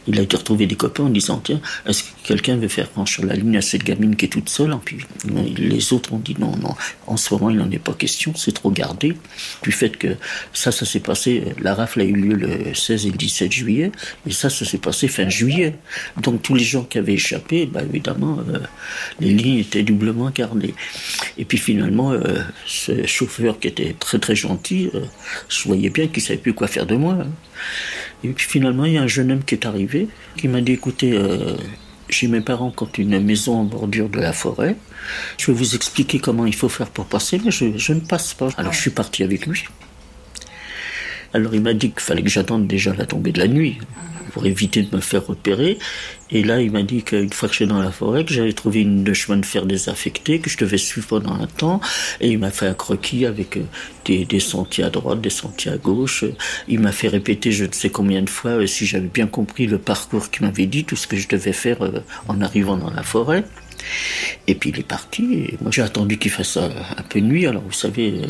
il 0.07 0.19
a 0.19 0.21
été 0.21 0.37
retrouvé 0.37 0.65
des 0.65 0.75
copains 0.75 1.03
en 1.03 1.09
disant 1.09 1.41
Tiens, 1.43 1.61
est-ce 1.85 2.03
que 2.03 2.09
quelqu'un 2.29 2.57
veut 2.57 2.67
faire 2.67 2.87
franchir 2.87 3.25
la 3.25 3.33
ligne 3.33 3.57
à 3.57 3.61
cette 3.61 3.83
gamine 3.83 4.15
qui 4.15 4.25
est 4.25 4.29
toute 4.29 4.49
seule 4.49 4.77
Puis 4.85 4.99
les 5.57 5.93
autres 5.93 6.13
ont 6.13 6.19
dit 6.19 6.35
Non, 6.37 6.55
non, 6.57 6.75
en 7.07 7.17
ce 7.17 7.33
moment, 7.33 7.49
il 7.49 7.57
n'en 7.57 7.71
est 7.71 7.79
pas 7.79 7.93
question, 7.93 8.33
c'est 8.35 8.51
trop 8.51 8.69
gardé. 8.69 9.17
Du 9.63 9.71
fait 9.71 9.97
que 9.97 10.09
ça, 10.53 10.71
ça 10.71 10.85
s'est 10.85 10.99
passé, 10.99 11.43
la 11.59 11.73
rafle 11.73 12.01
a 12.01 12.03
eu 12.03 12.13
lieu 12.13 12.35
le 12.35 12.75
16 12.75 13.07
et 13.07 13.09
le 13.09 13.17
17 13.17 13.51
juillet, 13.51 13.91
et 14.27 14.31
ça, 14.31 14.51
ça 14.51 14.63
s'est 14.63 14.77
passé 14.77 15.07
fin 15.07 15.27
juillet. 15.27 15.73
Donc 16.21 16.43
tous 16.43 16.53
les 16.53 16.63
gens 16.63 16.83
qui 16.83 16.99
avaient 16.99 17.13
échappé, 17.13 17.65
bah, 17.65 17.81
évidemment, 17.81 18.37
euh, 18.47 18.59
les 19.19 19.33
lignes 19.33 19.57
étaient 19.57 19.81
doublement 19.81 20.29
gardées. 20.29 20.75
Et 21.39 21.45
puis 21.45 21.57
finalement, 21.57 22.11
euh, 22.11 22.43
ce 22.67 23.07
chauffeur 23.07 23.59
qui 23.59 23.69
était 23.69 23.95
très 23.99 24.19
très 24.19 24.35
gentil, 24.35 24.91
euh, 24.93 25.01
je 25.49 25.63
voyais 25.63 25.89
bien 25.89 26.07
qu'il 26.07 26.21
savait 26.21 26.37
plus 26.37 26.53
quoi 26.53 26.67
faire 26.67 26.85
de 26.85 26.95
moi. 26.95 27.17
Hein. 27.19 27.31
Et 28.23 28.29
puis 28.29 28.45
finalement, 28.47 28.85
il 28.85 28.93
y 28.93 28.97
a 28.99 29.01
un 29.01 29.07
jeune 29.07 29.31
homme 29.31 29.43
qui 29.43 29.55
est 29.55 29.65
arrivé, 29.65 30.07
qui 30.37 30.47
m'a 30.47 30.61
dit, 30.61 30.73
écoutez, 30.73 31.17
j'ai 32.09 32.27
mes 32.27 32.41
parents 32.41 32.71
qui 32.71 32.83
ont 32.83 32.91
une 32.97 33.19
maison 33.19 33.59
en 33.59 33.63
bordure 33.63 34.09
de 34.09 34.19
la 34.19 34.33
forêt. 34.33 34.75
Je 35.37 35.47
vais 35.47 35.57
vous 35.57 35.75
expliquer 35.75 36.19
comment 36.19 36.45
il 36.45 36.55
faut 36.55 36.69
faire 36.69 36.89
pour 36.89 37.05
passer, 37.05 37.41
mais 37.43 37.51
je, 37.51 37.77
je 37.77 37.93
ne 37.93 37.99
passe 37.99 38.33
pas. 38.33 38.49
Alors 38.57 38.73
je 38.73 38.81
suis 38.81 38.91
parti 38.91 39.23
avec 39.23 39.45
lui. 39.45 39.65
Alors 41.33 41.53
il 41.53 41.61
m'a 41.61 41.73
dit 41.73 41.91
qu'il 41.91 41.99
fallait 41.99 42.23
que 42.23 42.29
j'attende 42.29 42.67
déjà 42.67 42.93
la 42.93 43.05
tombée 43.05 43.31
de 43.31 43.39
la 43.39 43.47
nuit 43.47 43.77
pour 44.29 44.45
éviter 44.45 44.83
de 44.83 44.95
me 44.95 45.01
faire 45.01 45.25
repérer. 45.25 45.77
Et 46.31 46.43
là, 46.43 46.61
il 46.61 46.71
m'a 46.71 46.83
dit 46.83 47.03
qu'une 47.03 47.31
fois 47.31 47.49
que 47.49 47.55
j'étais 47.55 47.69
dans 47.69 47.81
la 47.81 47.91
forêt, 47.91 48.23
que 48.23 48.33
j'avais 48.33 48.53
trouvé 48.53 48.81
une 48.81 49.03
de 49.03 49.13
chemin 49.13 49.37
de 49.37 49.45
fer 49.45 49.65
désaffectée, 49.65 50.39
que 50.39 50.49
je 50.49 50.57
devais 50.57 50.77
suivre 50.77 51.07
pendant 51.07 51.33
un 51.33 51.47
temps. 51.47 51.81
Et 52.21 52.29
il 52.29 52.39
m'a 52.39 52.51
fait 52.51 52.67
un 52.67 52.73
croquis 52.73 53.25
avec 53.25 53.57
euh, 53.57 53.63
des, 54.05 54.39
sentiers 54.39 54.83
à 54.83 54.89
droite, 54.89 55.21
des 55.21 55.29
sentiers 55.29 55.71
à 55.71 55.77
gauche. 55.77 56.25
Il 56.67 56.79
m'a 56.79 56.91
fait 56.91 57.07
répéter 57.07 57.51
je 57.51 57.65
ne 57.65 57.71
sais 57.71 57.89
combien 57.89 58.21
de 58.21 58.29
fois, 58.29 58.51
euh, 58.51 58.67
si 58.67 58.85
j'avais 58.85 59.07
bien 59.07 59.27
compris 59.27 59.67
le 59.67 59.77
parcours 59.77 60.29
qu'il 60.29 60.45
m'avait 60.45 60.67
dit, 60.67 60.85
tout 60.85 60.95
ce 60.95 61.07
que 61.07 61.17
je 61.17 61.27
devais 61.27 61.53
faire 61.53 61.81
euh, 61.81 61.99
en 62.27 62.41
arrivant 62.41 62.77
dans 62.77 62.91
la 62.91 63.03
forêt. 63.03 63.43
Et 64.47 64.55
puis 64.55 64.69
il 64.71 64.79
est 64.79 64.87
parti. 64.87 65.33
Et 65.33 65.57
moi, 65.61 65.71
j'ai 65.71 65.81
attendu 65.81 66.17
qu'il 66.17 66.31
fasse 66.31 66.57
un 66.57 67.03
peu 67.09 67.21
de 67.21 67.25
nuit. 67.25 67.47
Alors, 67.47 67.63
vous 67.63 67.71
savez, 67.71 68.21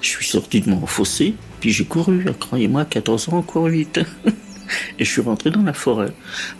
je 0.00 0.08
suis 0.08 0.26
sorti 0.26 0.60
de 0.60 0.70
mon 0.70 0.86
fossé, 0.86 1.34
puis 1.60 1.70
j'ai 1.70 1.84
couru. 1.84 2.24
Croyez-moi, 2.38 2.84
14 2.84 3.28
ans, 3.28 3.38
on 3.38 3.42
court 3.42 3.68
vite. 3.68 4.00
et 4.98 5.04
je 5.04 5.10
suis 5.10 5.20
rentré 5.20 5.50
dans 5.50 5.62
la 5.62 5.72
forêt. 5.72 6.12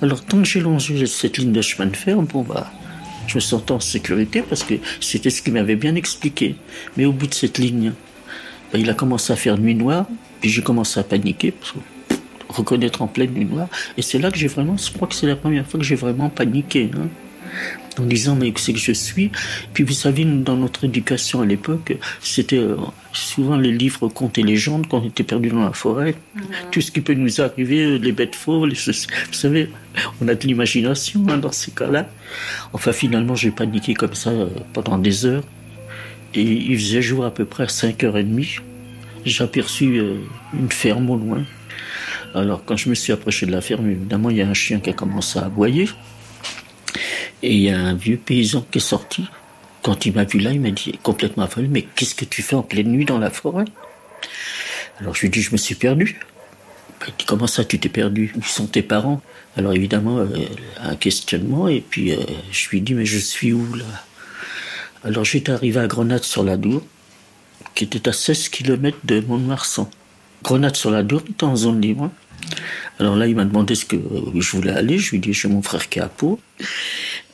Alors, 0.03 0.25
tant 0.25 0.39
que 0.39 0.45
j'ai 0.45 0.61
longé 0.61 1.07
cette 1.07 1.39
ligne 1.39 1.53
de 1.53 1.63
chemin 1.63 1.87
de 1.87 1.97
fer, 1.97 2.21
bon, 2.23 2.43
bah, 2.43 2.71
je 3.27 3.37
me 3.37 3.41
sentais 3.41 3.73
en 3.73 3.81
sécurité 3.81 4.43
parce 4.43 4.63
que 4.63 4.75
c'était 5.01 5.31
ce 5.31 5.43
qu'il 5.43 5.53
m'avait 5.53 5.77
bien 5.77 5.95
expliqué. 5.95 6.57
Mais 6.97 7.05
au 7.05 7.13
bout 7.13 7.27
de 7.27 7.35
cette 7.35 7.59
ligne, 7.59 7.93
bah, 8.73 8.79
il 8.79 8.89
a 8.91 8.95
commencé 8.95 9.33
à 9.33 9.37
faire 9.37 9.59
nuit 9.59 9.75
noire, 9.75 10.07
puis 10.41 10.51
j'ai 10.51 10.63
commencé 10.63 10.99
à 10.99 11.05
paniquer, 11.05 11.53
parce 11.53 11.75
reconnaître 12.49 13.03
en 13.03 13.07
pleine 13.07 13.31
nuit 13.31 13.45
noire. 13.45 13.69
Et 13.97 14.03
c'est 14.03 14.19
là 14.19 14.31
que 14.31 14.37
j'ai 14.37 14.49
vraiment, 14.49 14.77
je 14.77 14.91
crois 14.93 15.09
que 15.09 15.15
c'est 15.15 15.27
la 15.27 15.37
première 15.37 15.67
fois 15.67 15.79
que 15.79 15.87
j'ai 15.87 15.95
vraiment 15.95 16.29
paniqué. 16.29 16.91
Hein. 16.95 17.09
En 17.99 18.05
disant 18.05 18.37
mais 18.37 18.53
c'est 18.57 18.73
que 18.73 18.79
je 18.79 18.93
suis. 18.93 19.31
Puis 19.73 19.85
vous 19.85 19.93
savez, 19.93 20.25
dans 20.25 20.57
notre 20.57 20.85
éducation 20.85 21.41
à 21.43 21.47
l'époque, 21.47 21.97
c'était 22.21 22.59
euh, 22.59 22.77
souvent 23.13 23.57
les 23.57 23.73
livres 23.73 24.09
contes 24.09 24.39
et 24.39 24.43
légendes 24.43 24.87
quand 24.89 25.01
on 25.01 25.07
était 25.07 25.25
perdu 25.25 25.49
dans 25.49 25.65
la 25.65 25.73
forêt. 25.73 26.15
Tout 26.71 26.81
ce 26.81 26.91
qui 26.91 27.01
peut 27.01 27.15
nous 27.15 27.41
arriver, 27.41 27.99
les 27.99 28.13
bêtes 28.13 28.37
fauves, 28.37 28.67
les... 28.67 28.75
vous 28.75 29.33
savez, 29.33 29.71
on 30.21 30.29
a 30.29 30.35
de 30.35 30.47
l'imagination 30.47 31.25
hein, 31.29 31.39
dans 31.39 31.53
ces 31.53 31.71
cas-là. 31.73 32.09
Enfin, 32.73 32.93
finalement, 32.93 33.35
j'ai 33.35 33.51
paniqué 33.51 33.95
comme 33.95 34.15
ça 34.15 34.31
euh, 34.31 34.49
pendant 34.73 34.99
des 34.99 35.27
heures. 35.27 35.45
Et 36.35 36.43
il 36.43 36.79
faisait 36.79 37.03
jour 37.03 37.25
à 37.25 37.33
peu 37.33 37.45
près 37.45 37.65
à 37.65 37.67
5h30. 37.67 38.61
J'ai 39.25 39.45
aperçu 39.45 39.99
euh, 39.99 40.15
une 40.55 40.71
ferme 40.71 41.11
au 41.11 41.17
loin. 41.17 41.45
Alors, 42.35 42.65
quand 42.65 42.77
je 42.77 42.89
me 42.89 42.95
suis 42.95 43.13
approché 43.13 43.47
de 43.47 43.51
la 43.51 43.61
ferme, 43.61 43.91
évidemment, 43.91 44.31
il 44.31 44.37
y 44.37 44.43
a 44.43 44.49
un 44.49 44.55
chien 44.55 44.79
qui 44.79 44.91
a 44.91 44.93
commencé 44.93 45.39
à 45.41 45.47
aboyer. 45.47 45.89
Et 47.43 47.55
il 47.55 47.61
y 47.61 47.71
a 47.71 47.79
un 47.79 47.95
vieux 47.95 48.17
paysan 48.17 48.65
qui 48.71 48.79
est 48.79 48.83
sorti. 48.83 49.27
Quand 49.83 50.05
il 50.05 50.15
m'a 50.15 50.25
vu 50.25 50.41
là, 50.41 50.53
il 50.53 50.61
m'a 50.61 50.71
dit, 50.71 50.99
complètement 51.03 51.45
affolé, 51.45 51.69
mais 51.69 51.83
qu'est-ce 51.83 52.15
que 52.15 52.27
tu 52.27 52.43
fais 52.43 52.57
en 52.57 52.63
pleine 52.63 52.89
nuit 52.89 53.07
dans 53.07 53.19
la 53.19 53.31
forêt? 53.31 53.65
Alors 54.99 55.15
je 55.15 55.21
lui 55.21 55.29
ai 55.29 55.31
dit, 55.31 55.41
je 55.41 55.53
me 55.53 55.57
suis 55.57 55.75
perdu. 55.75 56.21
Il 57.07 57.15
dit, 57.19 57.25
comment 57.25 57.47
ça, 57.47 57.65
tu 57.65 57.79
t'es 57.79 57.89
perdu? 57.89 58.33
Où 58.37 58.43
sont 58.43 58.67
tes 58.67 58.83
parents? 58.83 59.23
Alors 59.57 59.73
évidemment, 59.73 60.19
euh, 60.19 60.27
un 60.83 60.97
questionnement, 60.97 61.67
et 61.67 61.81
puis 61.81 62.13
euh, 62.13 62.19
je 62.53 62.69
lui 62.69 62.79
ai 62.79 62.81
dit, 62.83 62.95
mais 62.95 63.07
je 63.07 63.19
suis 63.19 63.53
où 63.53 63.75
là? 63.75 63.85
Alors 65.03 65.25
j'étais 65.25 65.51
arrivé 65.51 65.81
à 65.81 65.87
Grenade-sur-la-Dour, 65.87 66.83
qui 67.75 67.85
était 67.85 68.07
à 68.07 68.13
16 68.13 68.51
km 68.51 68.99
de 69.05 69.21
Mont-de-Marsan. 69.21 69.91
Grenade-sur-la-Dour 70.43 71.23
était 71.29 71.45
en 71.45 71.57
zone 71.57 71.81
libre. 71.81 72.11
Alors 72.99 73.17
là, 73.17 73.27
il 73.27 73.35
m'a 73.35 73.45
demandé 73.45 73.75
ce 73.75 73.87
que 73.87 73.97
je 73.97 74.57
voulais 74.57 74.73
aller. 74.73 74.99
Je 74.99 75.11
lui 75.11 75.17
ai 75.17 75.21
dit, 75.21 75.33
j'ai 75.33 75.49
mon 75.49 75.63
frère 75.63 75.89
qui 75.89 75.99
est 75.99 76.03
à 76.03 76.09
Pau. 76.09 76.39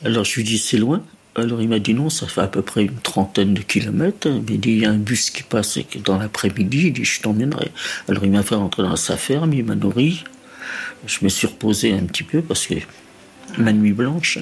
Alors 0.05 0.25
je 0.25 0.35
lui 0.37 0.45
dit, 0.45 0.59
c'est 0.59 0.79
loin. 0.79 1.03
Alors 1.35 1.61
il 1.61 1.69
m'a 1.69 1.79
dit 1.79 1.93
non, 1.93 2.09
ça 2.09 2.27
fait 2.27 2.41
à 2.41 2.47
peu 2.47 2.63
près 2.63 2.85
une 2.85 2.97
trentaine 2.97 3.55
de 3.55 3.61
kilomètres. 3.61 4.27
Il 4.27 4.35
m'a 4.37 4.59
dit, 4.59 4.71
il 4.71 4.79
y 4.79 4.87
a 4.87 4.91
un 4.91 4.99
bus 4.99 5.31
qui 5.31 5.43
passe 5.43 5.79
dans 6.05 6.19
l'après-midi. 6.19 6.87
Il 6.87 6.93
dit, 6.93 7.05
je 7.05 7.21
t'emmènerai. 7.21 7.71
Alors 8.09 8.25
il 8.25 8.31
m'a 8.31 8.43
fait 8.43 8.55
rentrer 8.55 8.83
dans 8.83 8.97
sa 8.97 9.17
ferme, 9.17 9.53
il 9.53 9.65
m'a 9.65 9.75
nourri. 9.75 10.25
Je 11.07 11.19
me 11.23 11.29
suis 11.29 11.47
reposé 11.47 11.93
un 11.93 12.05
petit 12.05 12.23
peu 12.23 12.43
parce 12.43 12.67
que 12.67 12.75
ma 13.59 13.73
nuit 13.73 13.93
blanche. 13.93 14.39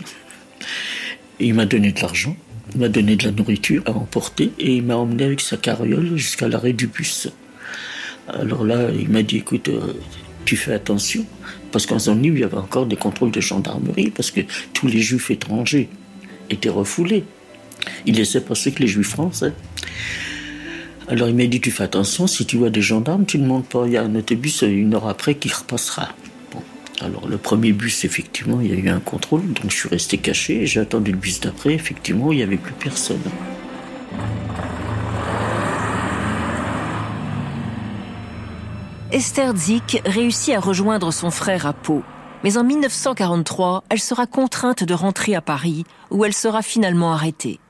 il 1.40 1.54
m'a 1.54 1.66
donné 1.66 1.92
de 1.92 2.00
l'argent, 2.00 2.36
il 2.74 2.80
m'a 2.80 2.88
donné 2.88 3.16
de 3.16 3.24
la 3.24 3.32
nourriture 3.32 3.82
à 3.86 3.90
emporter 3.90 4.52
et 4.58 4.76
il 4.76 4.82
m'a 4.82 4.96
emmené 4.96 5.24
avec 5.24 5.40
sa 5.40 5.56
carriole 5.56 6.16
jusqu'à 6.16 6.48
l'arrêt 6.48 6.72
du 6.72 6.86
bus. 6.86 7.28
Alors 8.28 8.64
là, 8.64 8.88
il 8.90 9.10
m'a 9.10 9.22
dit, 9.22 9.38
écoute, 9.38 9.68
euh, 9.68 9.92
tu 10.44 10.56
fais 10.56 10.72
attention, 10.72 11.26
parce 11.74 11.86
qu'en 11.86 11.98
zone 11.98 12.24
il 12.24 12.38
y 12.38 12.44
avait 12.44 12.56
encore 12.56 12.86
des 12.86 12.94
contrôles 12.94 13.32
de 13.32 13.40
gendarmerie, 13.40 14.10
parce 14.10 14.30
que 14.30 14.42
tous 14.74 14.86
les 14.86 15.00
juifs 15.00 15.32
étrangers 15.32 15.88
étaient 16.48 16.68
refoulés. 16.68 17.24
Il 18.06 18.14
laissait 18.14 18.42
passer 18.42 18.70
que 18.70 18.80
les 18.80 18.86
juifs 18.86 19.08
français. 19.08 19.52
Alors 21.08 21.28
il 21.28 21.34
m'a 21.34 21.46
dit, 21.46 21.60
tu 21.60 21.72
fais 21.72 21.82
attention, 21.82 22.28
si 22.28 22.46
tu 22.46 22.58
vois 22.58 22.70
des 22.70 22.80
gendarmes, 22.80 23.26
tu 23.26 23.40
ne 23.40 23.46
montes 23.48 23.66
pas. 23.66 23.86
Il 23.86 23.92
y 23.92 23.96
a 23.96 24.04
un 24.04 24.14
autobus 24.14 24.62
une 24.62 24.94
heure 24.94 25.08
après 25.08 25.34
qui 25.34 25.52
repassera. 25.52 26.10
Alors 27.00 27.26
le 27.26 27.38
premier 27.38 27.72
bus, 27.72 28.04
effectivement, 28.04 28.60
il 28.60 28.68
y 28.68 28.72
a 28.72 28.76
eu 28.76 28.88
un 28.88 29.00
contrôle, 29.00 29.52
donc 29.52 29.68
je 29.68 29.74
suis 29.74 29.88
resté 29.88 30.18
caché 30.18 30.66
j'ai 30.66 30.78
attendu 30.78 31.10
le 31.10 31.18
bus 31.18 31.40
d'après, 31.40 31.74
effectivement, 31.74 32.30
il 32.30 32.36
n'y 32.36 32.44
avait 32.44 32.56
plus 32.56 32.74
personne. 32.74 33.18
Esther 39.14 39.56
Zik 39.56 40.02
réussit 40.04 40.54
à 40.54 40.58
rejoindre 40.58 41.12
son 41.12 41.30
frère 41.30 41.66
à 41.66 41.72
Pau. 41.72 42.02
Mais 42.42 42.56
en 42.56 42.64
1943, 42.64 43.84
elle 43.88 44.00
sera 44.00 44.26
contrainte 44.26 44.82
de 44.82 44.92
rentrer 44.92 45.36
à 45.36 45.40
Paris, 45.40 45.84
où 46.10 46.24
elle 46.24 46.32
sera 46.32 46.62
finalement 46.62 47.12
arrêtée. 47.12 47.60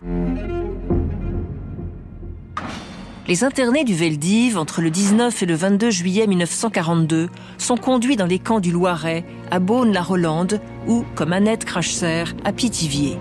Les 3.29 3.45
internés 3.45 3.85
du 3.85 3.95
Veldiv, 3.95 4.57
entre 4.57 4.81
le 4.81 4.89
19 4.89 5.43
et 5.43 5.45
le 5.45 5.55
22 5.55 5.91
juillet 5.91 6.27
1942, 6.27 7.29
sont 7.59 7.77
conduits 7.77 8.17
dans 8.17 8.25
les 8.25 8.39
camps 8.39 8.61
du 8.61 8.73
Loiret, 8.73 9.27
à 9.51 9.59
Beaune-la-Rolande 9.59 10.63
ou, 10.87 11.05
comme 11.15 11.35
Annette 11.35 11.67
Cracher, 11.67 12.25
à 12.47 12.53
Pithiviers. 12.53 13.19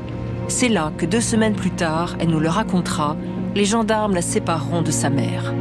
C'est 0.47 0.69
là 0.69 0.93
que 0.97 1.05
deux 1.05 1.19
semaines 1.19 1.57
plus 1.57 1.71
tard, 1.71 2.15
elle 2.21 2.29
nous 2.29 2.39
le 2.39 2.47
racontera, 2.47 3.17
les 3.53 3.65
gendarmes 3.65 4.15
la 4.15 4.21
sépareront 4.21 4.81
de 4.81 4.91
sa 4.91 5.09
mère. 5.09 5.53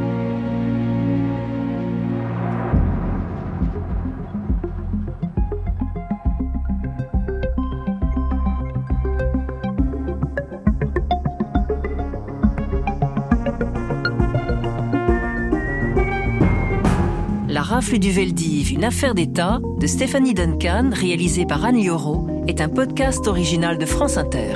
Rafle 17.83 17.99
du 17.99 18.11
Veldiv, 18.11 18.71
une 18.71 18.85
affaire 18.85 19.13
d'État 19.13 19.59
de 19.77 19.87
Stéphanie 19.87 20.33
Duncan, 20.33 20.91
réalisé 20.93 21.45
par 21.45 21.65
Anne 21.65 21.75
Lioro, 21.75 22.29
est 22.47 22.61
un 22.61 22.69
podcast 22.69 23.27
original 23.27 23.77
de 23.77 23.85
France 23.85 24.15
Inter. 24.15 24.53